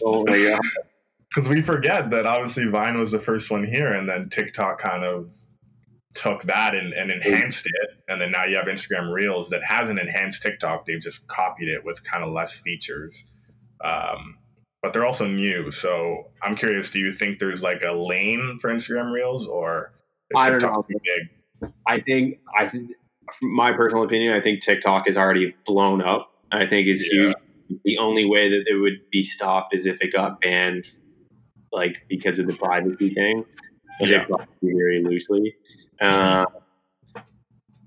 [0.04, 0.60] oh my god!
[1.28, 5.04] Because we forget that obviously Vine was the first one here, and then TikTok kind
[5.04, 5.36] of
[6.14, 9.88] took that and, and enhanced it, and then now you have Instagram Reels that has
[9.88, 10.86] an enhanced TikTok.
[10.86, 13.24] They've just copied it with kind of less features,
[13.84, 14.38] um,
[14.82, 15.70] but they're also new.
[15.70, 19.92] So I'm curious: Do you think there's like a lane for Instagram Reels, or
[20.34, 20.84] I don't know?
[20.88, 21.72] Big?
[21.86, 22.90] I think I think,
[23.42, 26.32] my personal opinion, I think TikTok is already blown up.
[26.50, 27.20] I think it's yeah.
[27.20, 27.34] huge
[27.84, 30.86] the only way that it would be stopped is if it got banned,
[31.72, 33.44] like because of the privacy thing,
[33.98, 34.24] which yeah.
[34.62, 35.54] very loosely.
[36.00, 36.44] Uh,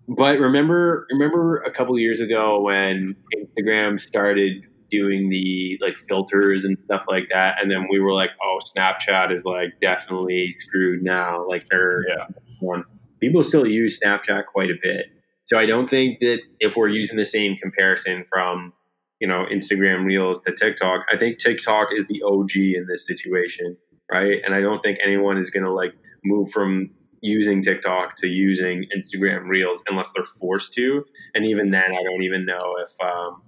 [0.07, 6.77] but remember, remember a couple years ago when Instagram started doing the like filters and
[6.85, 11.47] stuff like that, and then we were like, "Oh, Snapchat is like definitely screwed now."
[11.47, 12.25] Like they're yeah.
[12.59, 12.83] one.
[13.21, 15.05] People still use Snapchat quite a bit,
[15.45, 18.73] so I don't think that if we're using the same comparison from
[19.21, 21.05] you know Instagram Reels to TikTok.
[21.09, 23.77] I think TikTok is the OG in this situation,
[24.11, 24.41] right?
[24.45, 25.93] And I don't think anyone is going to like
[26.23, 31.03] move from using TikTok to using Instagram Reels unless they're forced to.
[31.33, 33.41] And even then, I don't even know if um,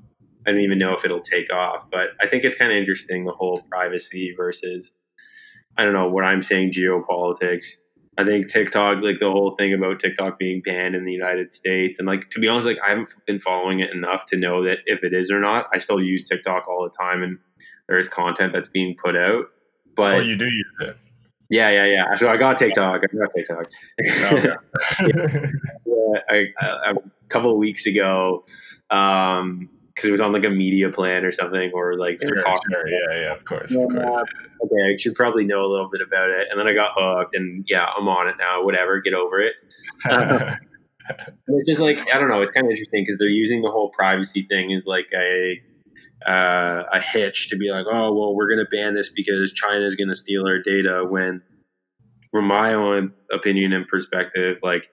[0.45, 1.89] I don't even know if it'll take off.
[1.91, 4.93] But I think it's kind of interesting the whole privacy versus
[5.77, 7.65] I don't know what I'm saying geopolitics.
[8.15, 11.97] I think TikTok, like the whole thing about TikTok being banned in the United States,
[11.97, 14.79] and like to be honest, like I haven't been following it enough to know that
[14.85, 15.65] if it is or not.
[15.73, 17.39] I still use TikTok all the time, and
[17.87, 19.45] there is content that's being put out.
[19.95, 20.97] But oh, you do use it.
[21.49, 22.15] Yeah, yeah, yeah.
[22.15, 23.01] So I got TikTok.
[23.03, 23.67] I got TikTok.
[23.67, 24.37] Oh,
[25.85, 26.19] yeah.
[26.29, 26.95] I, I, a
[27.29, 28.43] couple of weeks ago,
[28.89, 32.87] um, because it was on like a media plan or something, or like sure, sure.
[32.87, 34.23] yeah, yeah, of course, of course.
[34.63, 37.35] okay, I should probably know a little bit about it, and then I got hooked,
[37.35, 38.63] and yeah, I'm on it now.
[38.63, 39.53] Whatever, get over it.
[41.47, 42.41] it's just like I don't know.
[42.41, 45.61] It's kind of interesting because they're using the whole privacy thing as like a
[46.27, 49.85] uh, a hitch to be like, oh well, we're going to ban this because China
[49.85, 51.05] is going to steal our data.
[51.07, 51.41] When,
[52.31, 54.89] from my own opinion and perspective, like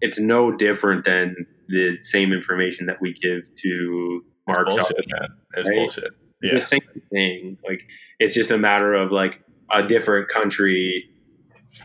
[0.00, 4.66] it's no different than the same information that we give to Mark.
[4.68, 5.28] It's bullshit, man.
[5.56, 5.76] It's right?
[5.76, 6.12] bullshit.
[6.42, 6.54] Yeah.
[6.54, 7.58] It's the same thing.
[7.66, 7.82] Like
[8.18, 11.04] it's just a matter of like a different country,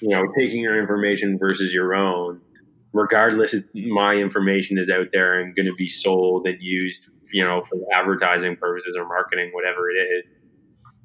[0.01, 2.41] you know, taking your information versus your own.
[2.91, 7.61] Regardless, my information is out there and going to be sold and used, you know,
[7.61, 10.29] for advertising purposes or marketing, whatever it is.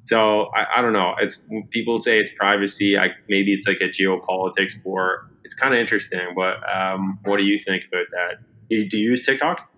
[0.05, 1.13] So I, I don't know.
[1.19, 2.97] It's people say it's privacy.
[2.97, 6.19] I maybe it's like a geopolitics war it's kind of interesting.
[6.35, 8.39] But um, what do you think about that?
[8.69, 9.69] Do you use TikTok?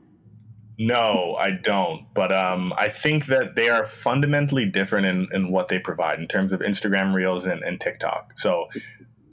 [0.79, 2.05] No, I don't.
[2.13, 6.27] But um, I think that they are fundamentally different in, in what they provide in
[6.27, 8.37] terms of Instagram Reels and, and TikTok.
[8.37, 8.67] So,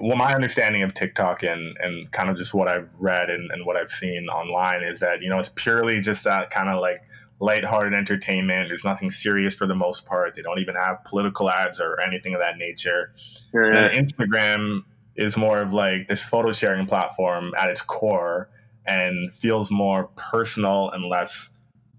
[0.04, 3.64] well, my understanding of TikTok and, and kind of just what I've read and, and
[3.64, 6.98] what I've seen online is that, you know, it's purely just that kind of like
[7.40, 8.68] lighthearted entertainment.
[8.68, 10.34] There's nothing serious for the most part.
[10.34, 13.14] They don't even have political ads or anything of that nature.
[13.54, 14.80] And Instagram
[15.16, 18.50] is more of like this photo sharing platform at its core
[18.84, 21.48] and feels more personal and less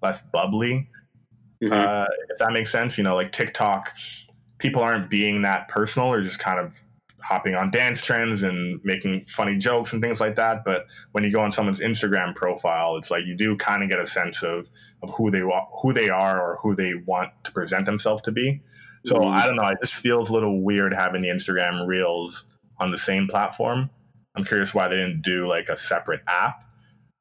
[0.04, 0.88] less bubbly.
[1.63, 1.74] Mm-hmm.
[1.74, 3.94] Uh, if that makes sense, you know, like TikTok,
[4.60, 6.85] people aren't being that personal or just kind of
[7.28, 10.64] hopping on dance trends and making funny jokes and things like that.
[10.64, 14.00] But when you go on someone's Instagram profile, it's like you do kind of get
[14.00, 14.70] a sense of
[15.02, 15.42] of who they
[15.82, 18.62] who they are or who they want to present themselves to be.
[19.06, 19.28] So mm-hmm.
[19.28, 19.68] I don't know.
[19.68, 22.46] It just feels a little weird having the Instagram Reels
[22.80, 23.90] on the same platform.
[24.36, 26.66] I'm curious why they didn't do like a separate app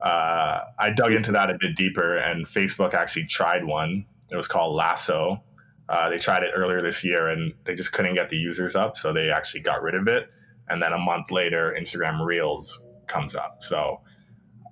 [0.04, 4.04] uh, I dug into that a bit deeper, and Facebook actually tried one.
[4.30, 5.42] It was called Lasso.
[5.88, 8.96] Uh, they tried it earlier this year, and they just couldn't get the users up,
[8.96, 10.28] so they actually got rid of it.
[10.68, 13.62] And then a month later, Instagram Reels comes up.
[13.62, 14.00] So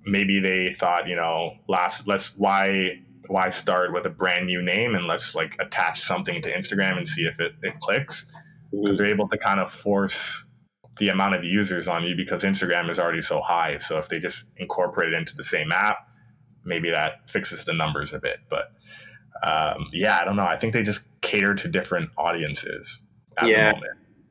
[0.05, 4.95] maybe they thought, you know, last let's why why start with a brand new name
[4.95, 8.27] and let's like attach something to Instagram and see if it, it clicks
[8.71, 10.45] because they're able to kind of force
[10.99, 13.79] the amount of users on you because Instagram is already so high.
[13.79, 15.99] So if they just incorporate it into the same app,
[16.65, 18.39] maybe that fixes the numbers a bit.
[18.51, 18.73] But
[19.43, 20.47] um, yeah, I don't know.
[20.47, 23.03] I think they just cater to different audiences.
[23.45, 23.73] yeah,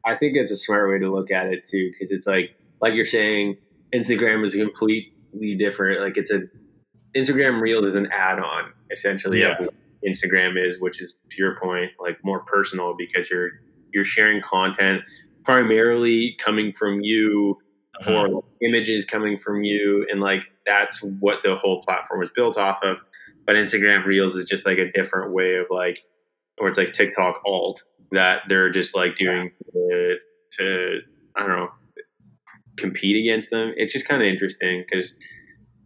[0.05, 2.93] I think it's a smart way to look at it too, because it's like like
[2.93, 3.57] you're saying,
[3.93, 6.01] Instagram is completely different.
[6.01, 6.43] Like it's a
[7.15, 9.57] Instagram Reels is an add-on essentially yeah.
[10.07, 13.49] Instagram is, which is to your point, like more personal because you're
[13.93, 15.01] you're sharing content
[15.43, 17.57] primarily coming from you
[17.99, 18.27] uh-huh.
[18.27, 22.79] or images coming from you and like that's what the whole platform is built off
[22.83, 22.97] of
[23.45, 26.03] but instagram reels is just like a different way of like
[26.59, 30.15] or it's like tiktok alt that they're just like doing to,
[30.51, 30.99] to
[31.35, 31.69] i don't know
[32.77, 35.13] compete against them it's just kind of interesting because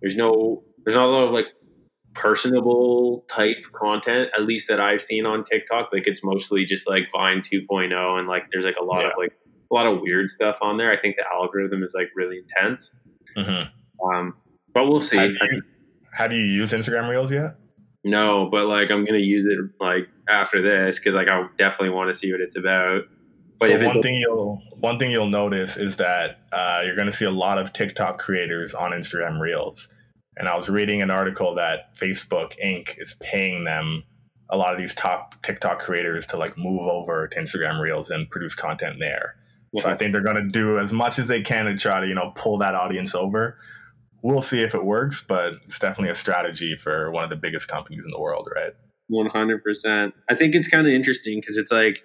[0.02, 1.48] there's no there's not a lot of like
[2.14, 7.04] personable type content at least that i've seen on tiktok like it's mostly just like
[7.12, 9.08] vine 2.0 and like there's like a lot yeah.
[9.08, 9.34] of like
[9.72, 10.92] a lot of weird stuff on there.
[10.92, 12.92] I think the algorithm is like really intense.
[13.38, 14.08] Mm-hmm.
[14.08, 14.36] Um,
[14.74, 15.18] but we'll see.
[15.18, 15.62] Have you,
[16.16, 17.56] have you used Instagram Reels yet?
[18.04, 22.10] No, but like I'm gonna use it like after this because like I definitely want
[22.10, 23.04] to see what it's about.
[23.60, 27.16] But so one thing you'll one thing you'll notice is that uh, you're going to
[27.16, 29.88] see a lot of TikTok creators on Instagram Reels.
[30.38, 33.02] And I was reading an article that Facebook Inc.
[33.02, 34.04] is paying them
[34.50, 38.30] a lot of these top TikTok creators to like move over to Instagram Reels and
[38.30, 39.36] produce content there.
[39.82, 42.08] So I think they're going to do as much as they can to try to,
[42.08, 43.58] you know, pull that audience over.
[44.26, 47.68] We'll see if it works, but it's definitely a strategy for one of the biggest
[47.68, 48.74] companies in the world, right?
[49.12, 50.14] 100%.
[50.28, 52.00] I think it's kind of interesting because it's like,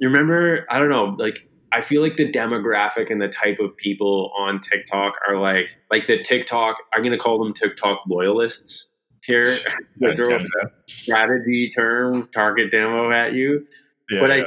[0.00, 3.76] you remember, I don't know, like, I feel like the demographic and the type of
[3.76, 8.88] people on TikTok are like, like the TikTok, I'm going to call them TikTok loyalists
[9.22, 9.44] here.
[10.16, 10.44] throw a
[10.88, 13.64] strategy term, target demo at you.
[14.10, 14.44] Yeah, but I,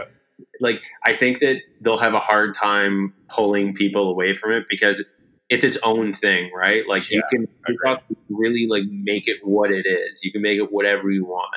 [0.60, 5.10] like I think that they'll have a hard time pulling people away from it because
[5.54, 6.84] it's its own thing, right?
[6.88, 7.98] Like yeah, you can
[8.30, 10.24] really like make it what it is.
[10.24, 11.54] You can make it whatever you want.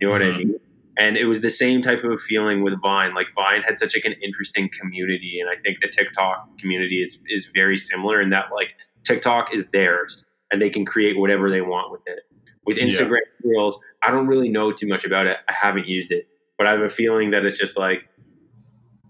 [0.00, 0.26] You know mm-hmm.
[0.26, 0.48] what I mm-hmm.
[0.50, 0.60] mean?
[0.96, 3.14] And it was the same type of feeling with Vine.
[3.14, 7.20] Like Vine had such like an interesting community, and I think the TikTok community is
[7.28, 11.60] is very similar in that like TikTok is theirs, and they can create whatever they
[11.60, 12.20] want with it.
[12.64, 13.50] With Instagram yeah.
[13.50, 15.36] Reels, I don't really know too much about it.
[15.48, 18.08] I haven't used it, but I have a feeling that it's just like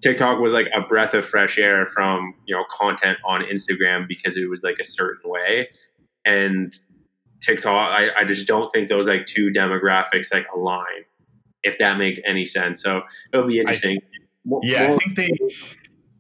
[0.05, 4.37] TikTok was like a breath of fresh air from you know content on Instagram because
[4.37, 5.71] it was like a certain way,
[6.27, 6.79] and
[7.41, 11.07] TikTok I, I just don't think those like two demographics like align,
[11.63, 12.83] if that makes any sense.
[12.83, 13.01] So
[13.33, 13.99] it'll be interesting.
[13.99, 15.31] I, yeah, I think they.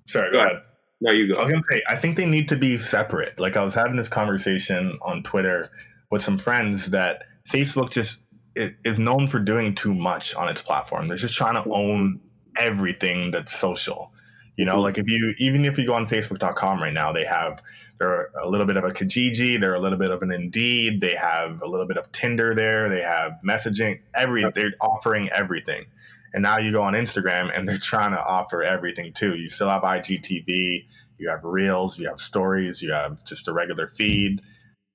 [0.08, 0.52] Sorry, go, go ahead.
[0.52, 0.62] ahead.
[1.02, 1.38] No, you go.
[1.38, 3.38] I was gonna say I think they need to be separate.
[3.38, 5.70] Like I was having this conversation on Twitter
[6.10, 8.20] with some friends that Facebook just
[8.56, 11.08] is known for doing too much on its platform.
[11.08, 12.20] They're just trying to own
[12.58, 14.12] everything that's social.
[14.56, 17.60] You know, like if you even if you go on Facebook.com right now, they have
[17.98, 21.14] they're a little bit of a Kijiji, they're a little bit of an Indeed, they
[21.14, 25.86] have a little bit of Tinder there, they have messaging, every they're offering everything.
[26.34, 29.34] And now you go on Instagram and they're trying to offer everything too.
[29.34, 30.84] You still have IGTV,
[31.18, 34.40] you have Reels, you have stories, you have just a regular feed,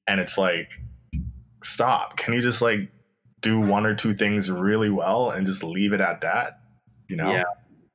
[0.07, 0.81] and it's like,
[1.63, 2.17] stop.
[2.17, 2.89] Can you just like
[3.41, 6.58] do one or two things really well and just leave it at that?
[7.09, 7.31] You know?
[7.31, 7.43] Yeah.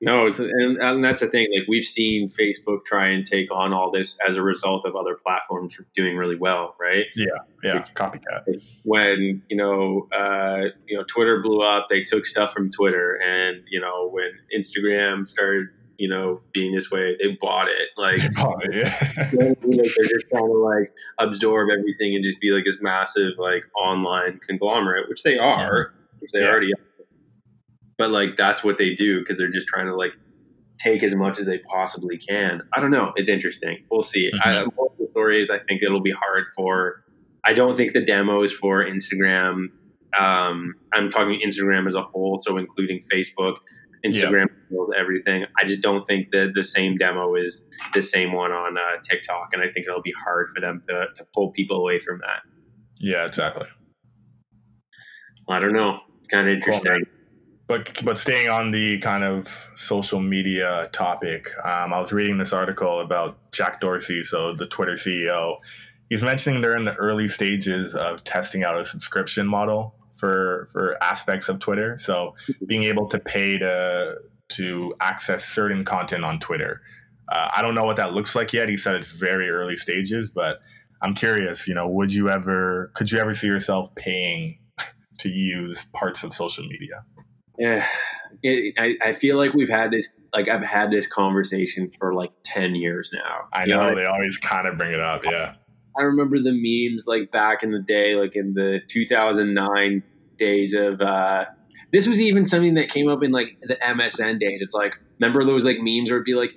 [0.05, 1.49] No, and, and that's the thing.
[1.57, 5.15] Like we've seen Facebook try and take on all this as a result of other
[5.15, 7.07] platforms doing really well, right?
[7.17, 7.27] Yeah,
[7.63, 8.61] yeah, like, copycat.
[8.83, 13.63] When you know, uh, you know, Twitter blew up, they took stuff from Twitter, and
[13.69, 17.89] you know, when Instagram started, you know, being this way, they bought it.
[17.97, 19.31] Like, they bought it, yeah.
[19.33, 24.39] they're just trying to like absorb everything and just be like this massive like online
[24.47, 26.49] conglomerate, which they are, which they yeah.
[26.49, 26.94] already are
[27.99, 30.13] but like that's what they do because they're just trying to like
[30.79, 32.63] take as much as they possibly can.
[32.73, 33.13] I don't know.
[33.17, 33.85] It's interesting.
[33.91, 34.31] We'll see.
[34.31, 34.49] Mm-hmm.
[34.49, 34.65] I,
[34.99, 37.03] the story is I think it'll be hard for.
[37.45, 39.69] I don't think the demos for Instagram.
[40.19, 43.57] Um, I'm talking Instagram as a whole, so including Facebook,
[44.05, 44.79] Instagram, yeah.
[44.99, 45.45] everything.
[45.61, 49.51] I just don't think that the same demo is the same one on uh, TikTok,
[49.53, 52.43] and I think it'll be hard for them to, to pull people away from that.
[52.99, 53.67] Yeah, exactly.
[55.49, 55.99] I don't know.
[56.21, 56.93] It's kind of interesting.
[56.93, 57.14] Cool,
[57.67, 62.53] but but staying on the kind of social media topic, um, I was reading this
[62.53, 65.57] article about Jack Dorsey, so the Twitter CEO.
[66.11, 71.03] He's mentioning they're in the early stages of testing out a subscription model for for
[71.03, 71.97] aspects of Twitter.
[71.97, 72.35] So
[72.67, 74.17] being able to pay to
[74.51, 76.83] to access certain content on Twitter.
[77.31, 78.69] Uh, I don't know what that looks like yet.
[78.69, 80.61] He said it's very early stages, but
[81.01, 81.67] I'm curious.
[81.67, 84.59] You know, would you ever could you ever see yourself paying
[85.19, 87.05] to use parts of social media?
[87.59, 87.87] Yeah,
[88.43, 92.33] it, I, I feel like we've had this like I've had this conversation for like
[92.43, 93.49] ten years now.
[93.53, 95.23] I know, know they always kind of bring it up.
[95.25, 95.55] Yeah,
[95.99, 100.03] I remember the memes like back in the day, like in the 2009
[100.39, 101.01] days of.
[101.01, 101.45] uh
[101.93, 104.61] This was even something that came up in like the MSN days.
[104.61, 106.55] It's like remember those like memes where it'd be like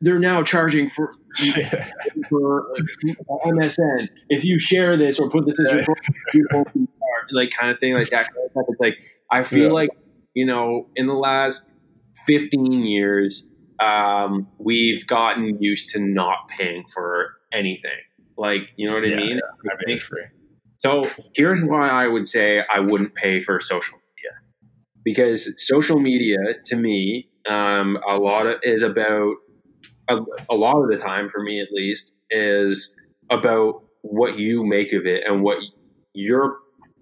[0.00, 1.14] they're now charging for,
[2.28, 4.08] for uh, MSN.
[4.28, 5.86] If you share this or put this as
[6.32, 6.64] your
[7.30, 8.28] like kind of thing like that.
[8.56, 9.02] It's like
[9.32, 9.72] I feel yeah.
[9.72, 9.90] like
[10.34, 11.68] you know, in the last
[12.26, 13.46] 15 years,
[13.80, 17.90] um, we've gotten used to not paying for anything.
[18.36, 19.40] Like, you know what yeah, I mean?
[19.64, 20.24] Yeah, I free.
[20.78, 24.32] So here's why I would say I wouldn't pay for social media,
[25.02, 29.36] because social media to me, um, a lot of is about
[30.08, 30.18] a,
[30.50, 32.94] a lot of the time for me at least is
[33.30, 35.58] about what you make of it and what
[36.12, 36.58] you're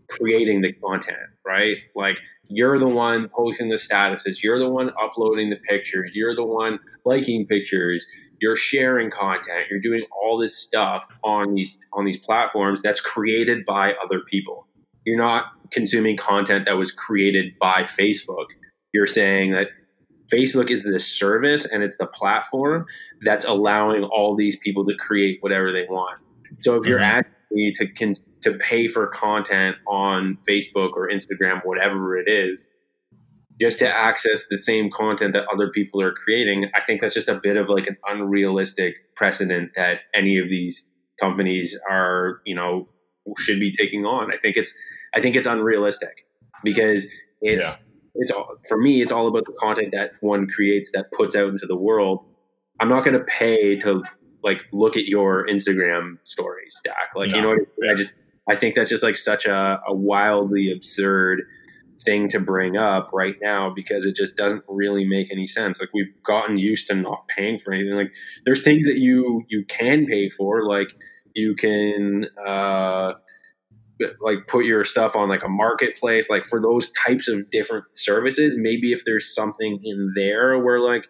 [0.09, 1.76] creating the content, right?
[1.95, 2.16] Like
[2.49, 6.78] you're the one posting the statuses, you're the one uploading the pictures, you're the one
[7.05, 8.07] liking pictures,
[8.40, 13.64] you're sharing content, you're doing all this stuff on these on these platforms that's created
[13.64, 14.66] by other people.
[15.05, 18.47] You're not consuming content that was created by Facebook.
[18.93, 19.68] You're saying that
[20.32, 22.86] Facebook is the service and it's the platform
[23.22, 26.18] that's allowing all these people to create whatever they want.
[26.61, 27.18] So if you're mm-hmm.
[27.18, 32.68] asking me to con- to pay for content on Facebook or Instagram, whatever it is,
[33.61, 37.28] just to access the same content that other people are creating, I think that's just
[37.28, 40.86] a bit of like an unrealistic precedent that any of these
[41.20, 42.88] companies are, you know,
[43.38, 44.32] should be taking on.
[44.32, 44.74] I think it's
[45.14, 46.26] I think it's unrealistic
[46.64, 47.07] because
[47.40, 47.86] it's yeah.
[48.16, 51.49] it's all, for me it's all about the content that one creates that puts out
[51.49, 52.24] into the world.
[52.80, 54.03] I'm not going to pay to
[54.43, 56.95] like look at your Instagram stories, Dak.
[57.14, 57.36] Like no.
[57.36, 57.90] you know, I, mean?
[57.90, 58.14] I just
[58.49, 61.43] I think that's just like such a, a wildly absurd
[62.05, 65.78] thing to bring up right now because it just doesn't really make any sense.
[65.78, 67.95] Like we've gotten used to not paying for anything.
[67.95, 68.12] Like
[68.45, 70.95] there's things that you you can pay for, like
[71.34, 73.12] you can uh
[74.20, 78.55] like put your stuff on like a marketplace like for those types of different services
[78.57, 81.07] maybe if there's something in there where like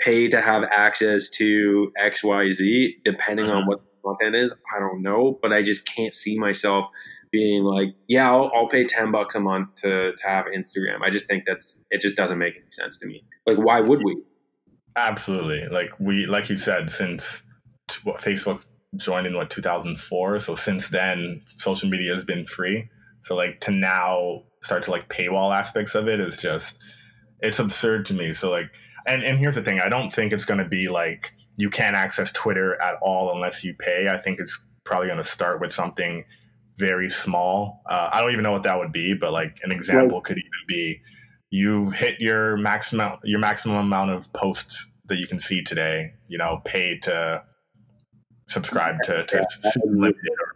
[0.00, 3.76] pay to have access to xyz depending on uh-huh.
[4.06, 4.54] What content is.
[4.74, 6.86] I don't know, but I just can't see myself
[7.32, 11.02] being like, yeah, I'll, I'll, pay 10 bucks a month to, to have Instagram.
[11.02, 13.24] I just think that's, it just doesn't make any sense to me.
[13.46, 14.22] Like, why would we?
[14.96, 15.66] Absolutely.
[15.68, 17.42] Like we, like you said, since
[18.04, 18.62] what Facebook
[18.96, 20.40] joined in what, 2004.
[20.40, 22.88] So since then social media has been free.
[23.22, 26.78] So like to now start to like paywall aspects of it is just,
[27.40, 28.32] it's absurd to me.
[28.32, 28.70] So like,
[29.06, 31.96] and, and here's the thing, I don't think it's going to be like, you can't
[31.96, 34.08] access Twitter at all unless you pay.
[34.08, 36.24] I think it's probably going to start with something
[36.78, 37.82] very small.
[37.88, 40.24] Uh, I don't even know what that would be, but like an example right.
[40.24, 41.00] could even be
[41.50, 46.12] you've hit your maximum your maximum amount of posts that you can see today.
[46.28, 47.42] You know, pay to
[48.48, 49.44] subscribe to to
[50.02, 50.12] or,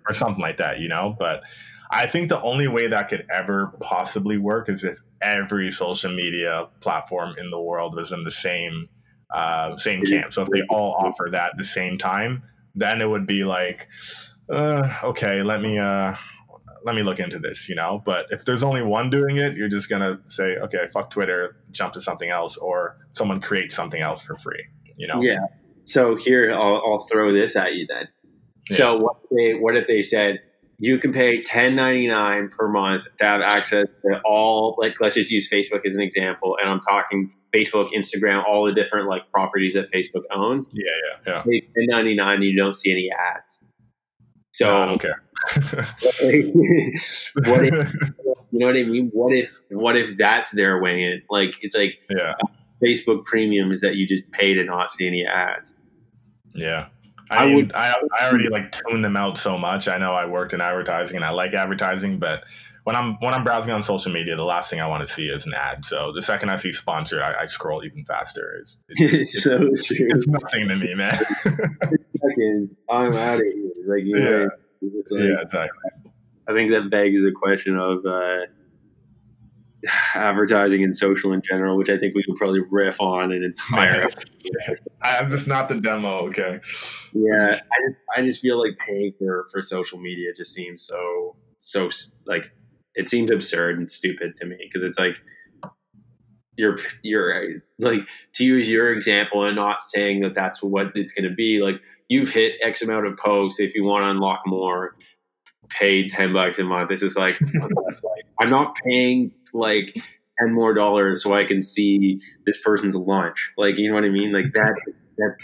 [0.09, 0.81] or something like that.
[0.81, 1.43] You know, but
[1.91, 6.69] I think the only way that could ever possibly work is if every social media
[6.81, 8.87] platform in the world was in the same
[9.33, 10.33] uh, same camp.
[10.33, 12.43] So if they all offer that at the same time,
[12.75, 13.89] then it would be like,
[14.51, 16.15] uh, okay, let me uh,
[16.85, 18.03] let me look into this, you know.
[18.05, 21.93] But if there's only one doing it, you're just gonna say, okay, fuck Twitter, jump
[21.95, 24.65] to something else, or someone create something else for free,
[24.97, 25.23] you know.
[25.23, 25.39] Yeah.
[25.85, 28.09] So here, I'll, I'll throw this at you then.
[28.71, 28.77] Yeah.
[28.77, 30.41] So what if they what if they said
[30.79, 35.15] you can pay ten ninety nine per month to have access to all like let's
[35.15, 39.31] just use Facebook as an example, and I'm talking Facebook, Instagram, all the different like
[39.33, 40.67] properties that Facebook owns.
[40.73, 40.91] Yeah,
[41.27, 41.61] yeah, yeah.
[41.77, 43.61] In ninety nine, you don't see any ads.
[44.53, 45.23] So No, I don't care.
[47.47, 47.95] what if
[48.53, 49.11] you know what I mean?
[49.13, 51.23] What if what if that's their way in?
[51.31, 52.47] Like it's like yeah, uh,
[52.85, 55.75] Facebook Premium is that you just pay to not see any ads.
[56.55, 56.89] yeah.
[57.33, 59.87] I I, mean, would- I I already like tune them out so much.
[59.87, 62.43] I know I worked in advertising and I like advertising, but
[62.91, 65.27] when I'm when I'm browsing on social media, the last thing I want to see
[65.27, 65.87] is an ad.
[65.87, 68.57] So the second I see sponsored, I, I scroll even faster.
[68.61, 69.01] It's, it's,
[69.37, 70.09] It's so true.
[70.11, 71.23] it's nothing to me, man.
[72.91, 73.71] I'm out of here.
[73.87, 74.49] Like, you know,
[74.83, 75.79] it's like, yeah, exactly.
[76.49, 78.47] I think that begs the question of uh,
[80.17, 84.09] advertising and social in general, which I think we could probably riff on an entire.
[85.01, 86.27] I'm just not the demo.
[86.27, 86.59] Okay.
[87.13, 91.37] yeah, I just, I just feel like paying for for social media just seems so
[91.57, 91.89] so
[92.27, 92.51] like
[92.95, 95.15] it seems absurd and stupid to me because it's like
[96.57, 98.01] you're you're like
[98.35, 101.81] to use your example and not saying that that's what it's going to be like
[102.09, 104.95] you've hit x amount of posts if you want to unlock more
[105.71, 106.91] pay 10 bucks a month.
[106.91, 107.41] This is like
[108.41, 109.95] i'm not paying like
[110.41, 113.53] 10 more dollars so i can see this person's lunch.
[113.57, 114.33] Like you know what i mean?
[114.33, 114.75] Like that
[115.17, 115.37] that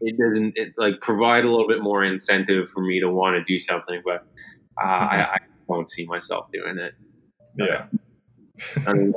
[0.00, 3.44] it doesn't it, like provide a little bit more incentive for me to want to
[3.44, 4.26] do something but
[4.82, 5.38] uh, I, I
[5.72, 6.94] won't see myself doing it
[7.56, 7.86] Yeah.
[8.92, 9.14] Mean,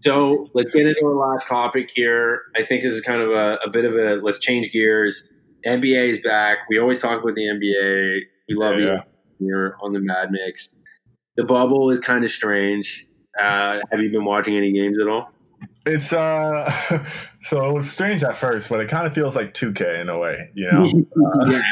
[0.00, 2.40] so let's get into our last topic here.
[2.56, 5.32] I think this is kind of a, a bit of a let's change gears.
[5.66, 6.58] NBA is back.
[6.68, 8.20] We always talk about the NBA.
[8.48, 9.02] We love Yeah,
[9.38, 10.68] you here on the Mad Mix.
[11.36, 13.06] The bubble is kind of strange.
[13.40, 15.30] Uh, have you been watching any games at all?
[15.86, 16.70] It's uh,
[17.42, 20.18] so it was strange at first, but it kind of feels like 2K in a
[20.18, 20.90] way, you know.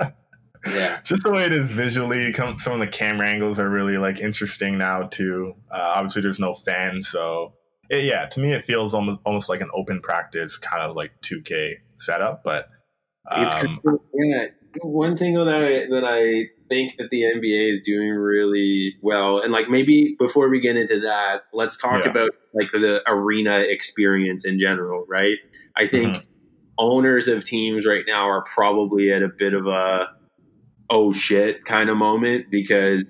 [0.00, 0.10] yeah.
[0.72, 1.00] yeah.
[1.04, 4.20] just the way it is visually come, some of the camera angles are really like
[4.20, 7.52] interesting now too uh, obviously there's no fans so
[7.90, 11.12] it, yeah to me it feels almost almost like an open practice kind of like
[11.22, 12.68] 2k setup but
[13.36, 14.46] It's um, of- yeah.
[14.82, 19.52] One thing that I that I think that the NBA is doing really well, and
[19.52, 22.10] like maybe before we get into that, let's talk Yeah.
[22.10, 25.36] about like the arena experience in general, right?
[25.76, 26.24] I think Mm-hmm.
[26.78, 30.08] owners of teams right now are probably at a bit of a
[30.90, 33.04] oh shit kind of moment because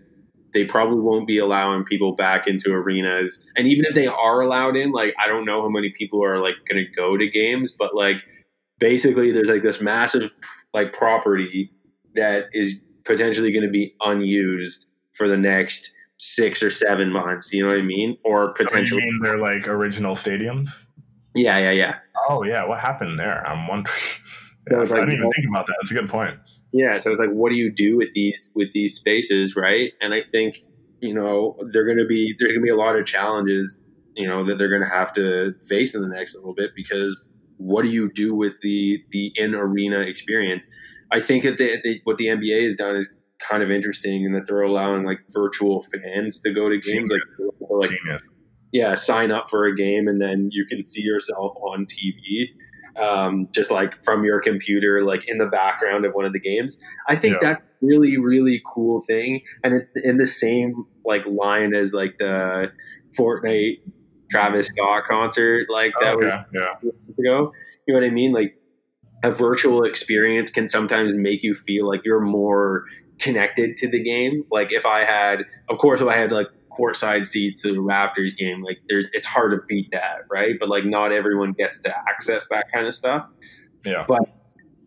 [0.54, 4.76] they probably won't be allowing people back into arenas, and even if they are allowed
[4.76, 7.74] in, like I don't know how many people are like going to go to games,
[7.76, 8.16] but like
[8.78, 10.32] basically there's like this massive
[10.72, 11.72] like property
[12.14, 17.52] that is potentially going to be unused for the next six or seven months.
[17.52, 18.16] You know what I mean?
[18.24, 20.70] Or oh, potentially, mean they're like original stadiums?
[21.34, 21.94] Yeah, yeah, yeah,
[22.28, 23.46] oh yeah what happened there?
[23.46, 23.98] I'm wondering.
[24.70, 25.74] So it's i didn't even think about that.
[25.78, 26.38] That's a good point
[26.74, 26.98] yeah.
[26.98, 29.92] So it's like, what do you do with these with these spaces, right?
[30.00, 30.56] And I think
[31.00, 33.80] you know they're going to be there's going to be a lot of challenges,
[34.16, 37.30] you know, that they're going to have to face in the next little bit because
[37.58, 40.68] what do you do with the the in arena experience?
[41.12, 44.32] I think that they, they, what the NBA has done is kind of interesting in
[44.32, 47.20] that they're allowing like virtual fans to go to games, like
[47.70, 48.00] like
[48.72, 52.46] yeah, sign up for a game and then you can see yourself on TV,
[53.00, 56.78] um, just like from your computer, like in the background of one of the games.
[57.08, 57.48] I think Yeah.
[57.50, 62.70] that's really really cool thing, and it's in the same like line as like the
[63.18, 63.80] Fortnite
[64.30, 67.52] Travis Scott concert, like that was yeah ago.
[67.86, 68.32] You know what I mean?
[68.32, 68.56] Like
[69.22, 72.84] a virtual experience can sometimes make you feel like you're more
[73.18, 74.44] connected to the game.
[74.50, 76.48] Like if I had, of course, if I had like
[76.78, 80.54] courtside seats to the Raptors game, like there's, it's hard to beat that, right?
[80.58, 83.26] But like not everyone gets to access that kind of stuff.
[83.84, 84.22] yeah But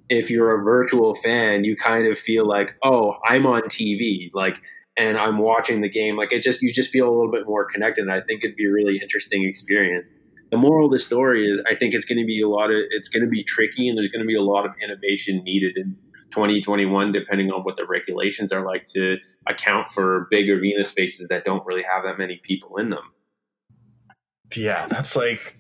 [0.09, 4.61] If you're a virtual fan, you kind of feel like, oh, I'm on TV, like,
[4.97, 6.17] and I'm watching the game.
[6.17, 8.01] Like it just, you just feel a little bit more connected.
[8.01, 10.05] And I think it'd be a really interesting experience
[10.51, 12.77] the moral of the story is I think it's going to be a lot of
[12.91, 15.77] it's going to be tricky and there's going to be a lot of innovation needed
[15.77, 15.97] in
[16.32, 19.17] 2021 depending on what the regulations are like to
[19.47, 23.03] account for big arena spaces that don't really have that many people in them.
[24.55, 25.57] Yeah, that's like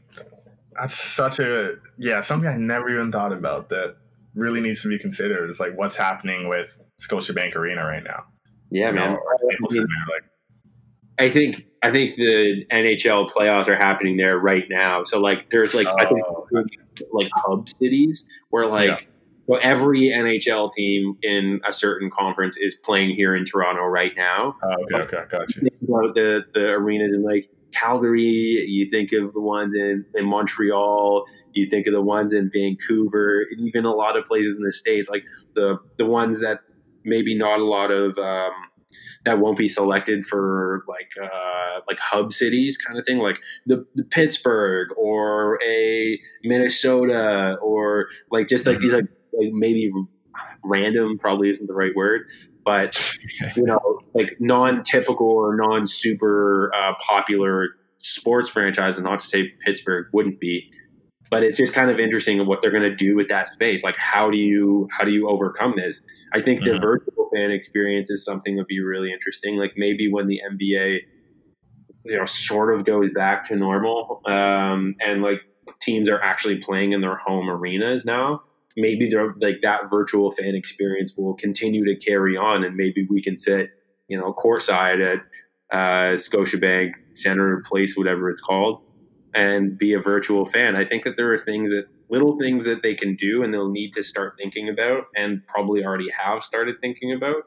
[0.79, 3.95] that's such a yeah something I never even thought about that
[4.35, 5.49] really needs to be considered.
[5.49, 8.25] Is like what's happening with Scotiabank Arena right now.
[8.71, 9.13] Yeah, You know, man.
[9.13, 10.23] or Staples Center, like
[11.19, 15.03] I think I think the NHL playoffs are happening there right now.
[15.03, 16.47] So like there's like I think Oh.
[17.11, 19.07] like hub cities where like
[19.49, 24.55] So every NHL team in a certain conference is playing here in Toronto right now.
[24.61, 25.61] Oh, okay, okay, gotcha.
[25.61, 28.65] Think about the the arenas in like Calgary.
[28.67, 31.23] You think of the ones in, in Montreal.
[31.53, 33.45] You think of the ones in Vancouver.
[33.51, 35.25] And even a lot of places in the states, like
[35.55, 36.59] the the ones that
[37.03, 38.17] maybe not a lot of.
[38.17, 38.51] Um,
[39.25, 43.85] that won't be selected for like uh, like hub cities kind of thing, like the,
[43.93, 49.05] the Pittsburgh or a Minnesota or like just like these like,
[49.37, 49.89] like maybe
[50.63, 52.27] random probably isn't the right word,
[52.65, 52.99] but
[53.55, 53.79] you know
[54.13, 60.71] like non-typical or non-super uh, popular sports franchise, and not to say Pittsburgh wouldn't be,
[61.29, 63.83] but it's just kind of interesting what they're going to do with that space.
[63.83, 66.01] Like, how do you how do you overcome this?
[66.33, 66.81] I think the Mhm.
[66.81, 69.57] virtual fan experience is something that would be really interesting.
[69.57, 71.01] Like maybe when the NBA,
[72.05, 75.41] you know, sort of goes back to normal, um, and like
[75.81, 78.41] teams are actually playing in their home arenas now.
[78.77, 79.11] Maybe
[79.41, 83.71] like that virtual fan experience will continue to carry on, and maybe we can sit,
[84.07, 85.19] you know, courtside at
[85.71, 88.81] uh, Scotiabank Center Place, whatever it's called,
[89.33, 90.75] and be a virtual fan.
[90.75, 93.71] I think that there are things that little things that they can do and they'll
[93.71, 97.43] need to start thinking about and probably already have started thinking about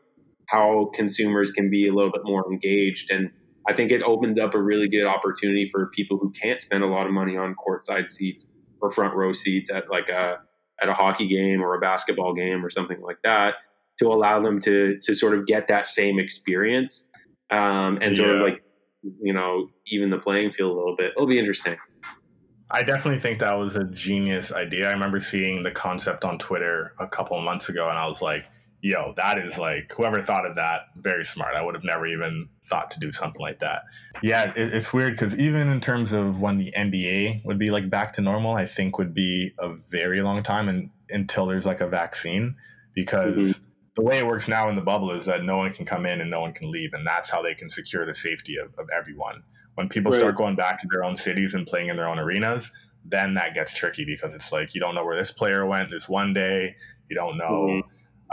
[0.47, 3.31] how consumers can be a little bit more engaged and
[3.69, 6.87] I think it opens up a really good opportunity for people who can't spend a
[6.87, 8.47] lot of money on courtside seats
[8.81, 10.41] or front row seats at like a
[10.83, 13.55] at a hockey game or a basketball game or something like that
[13.99, 17.09] to allow them to to sort of get that same experience
[17.51, 18.63] um, and sort of like
[19.03, 21.13] you know even the playing field a little bit.
[21.17, 21.77] It'll be interesting.
[22.73, 24.89] I definitely think that was a genius idea.
[24.89, 28.23] I remember seeing the concept on Twitter a couple of months ago, and I was
[28.23, 28.45] like,
[28.83, 31.55] yo, that is like, whoever thought of that, very smart.
[31.55, 33.83] I would have never even thought to do something like that.
[34.23, 37.91] Yeah, it, it's weird because even in terms of when the NBA would be like
[37.91, 41.81] back to normal, I think would be a very long time and until there's like
[41.81, 42.57] a vaccine
[42.95, 43.35] because.
[43.37, 43.61] Mhm.
[43.97, 46.21] The way it works now in the bubble is that no one can come in
[46.21, 48.89] and no one can leave, and that's how they can secure the safety of, of
[48.97, 49.43] everyone.
[49.75, 50.21] When people Right.
[50.21, 52.71] start going back to their own cities and playing in their own arenas,
[53.05, 56.09] then that gets tricky because it's like you don't know where this player went this
[56.09, 56.77] one day,
[57.11, 57.83] you don't know Mhm.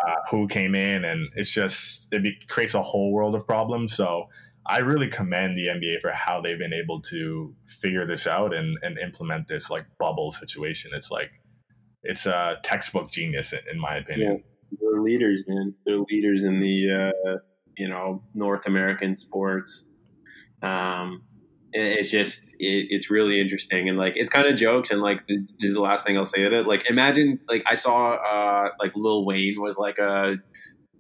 [0.06, 3.94] Uh, who came in, and it's just it be, creates a whole world of problems.
[3.94, 4.28] So
[4.66, 8.78] I really commend the NBA for how they've been able to figure this out and,
[8.82, 10.92] and implement this like bubble situation.
[10.94, 11.32] It's like
[12.04, 14.44] it's a textbook genius in, in my opinion.
[14.80, 15.74] They're leaders, man.
[15.86, 17.38] They're leaders in the uh,
[17.78, 19.86] you know North American sports.
[20.62, 21.24] Um,
[21.74, 25.40] it's just it, it's really interesting and like it's kind of jokes and like this
[25.60, 26.68] is the last thing I'll say at it.
[26.68, 30.38] Like imagine like I saw uh like Lil Wayne was like a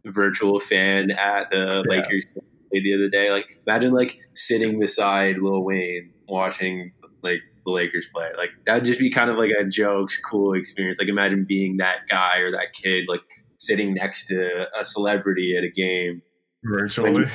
[0.05, 1.95] virtual fan at the Yeah.
[1.97, 2.25] Lakers
[2.71, 3.31] the other day.
[3.31, 6.91] Like imagine like sitting beside Lil Wayne watching
[7.23, 8.29] like the Lakers play.
[8.37, 10.99] Like that'd just be kind of like a jokes cool experience.
[10.99, 13.21] Like imagine being that guy or that kid like
[13.57, 16.21] sitting next to a celebrity at a game.
[16.63, 17.25] Virtually.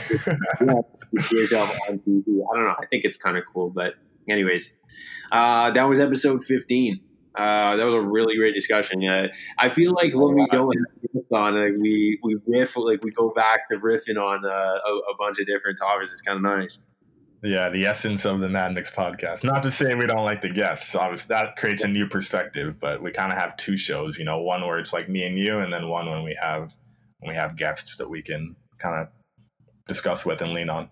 [1.31, 2.23] Yourself on TV.
[2.27, 2.75] I don't know.
[2.79, 3.71] I think it's kind of cool.
[3.71, 3.95] But
[4.29, 4.75] anyways,
[5.31, 7.01] uh, that was episode 15.
[7.35, 9.01] Uh, that was a really great discussion.
[9.01, 10.69] Yeah, I feel like when we have
[11.33, 15.17] on, like we we riff, like we go back to riffing on uh, a, a
[15.19, 16.13] bunch of different topics.
[16.13, 16.83] It's kind of nice.
[17.43, 19.43] Yeah, the essence of the Mad Mix podcast.
[19.43, 20.95] Not to say we don't like the guests.
[20.95, 22.77] Obviously, that creates a new perspective.
[22.79, 24.19] But we kind of have two shows.
[24.19, 26.77] You know, one where it's like me and you, and then one when we have
[27.21, 29.09] when we have guests that we can kind of
[29.93, 30.89] discuss with and lean on.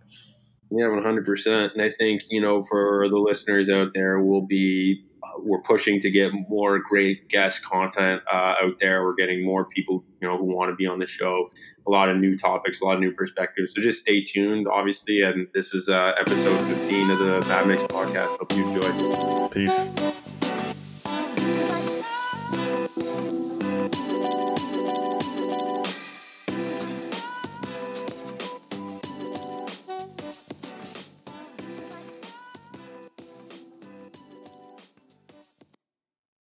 [0.71, 1.73] Yeah, one hundred percent.
[1.75, 6.01] And I think you know, for the listeners out there, we'll be uh, we're pushing
[6.01, 9.03] to get more great guest content uh, out there.
[9.03, 11.51] We're getting more people you know who want to be on the show.
[11.89, 13.75] A lot of new topics, a lot of new perspectives.
[13.75, 15.23] So just stay tuned, obviously.
[15.23, 18.39] And this is uh, episode fifteen of the Mad Mix podcast.
[18.39, 19.49] Hope you enjoy.
[19.49, 20.30] Peace.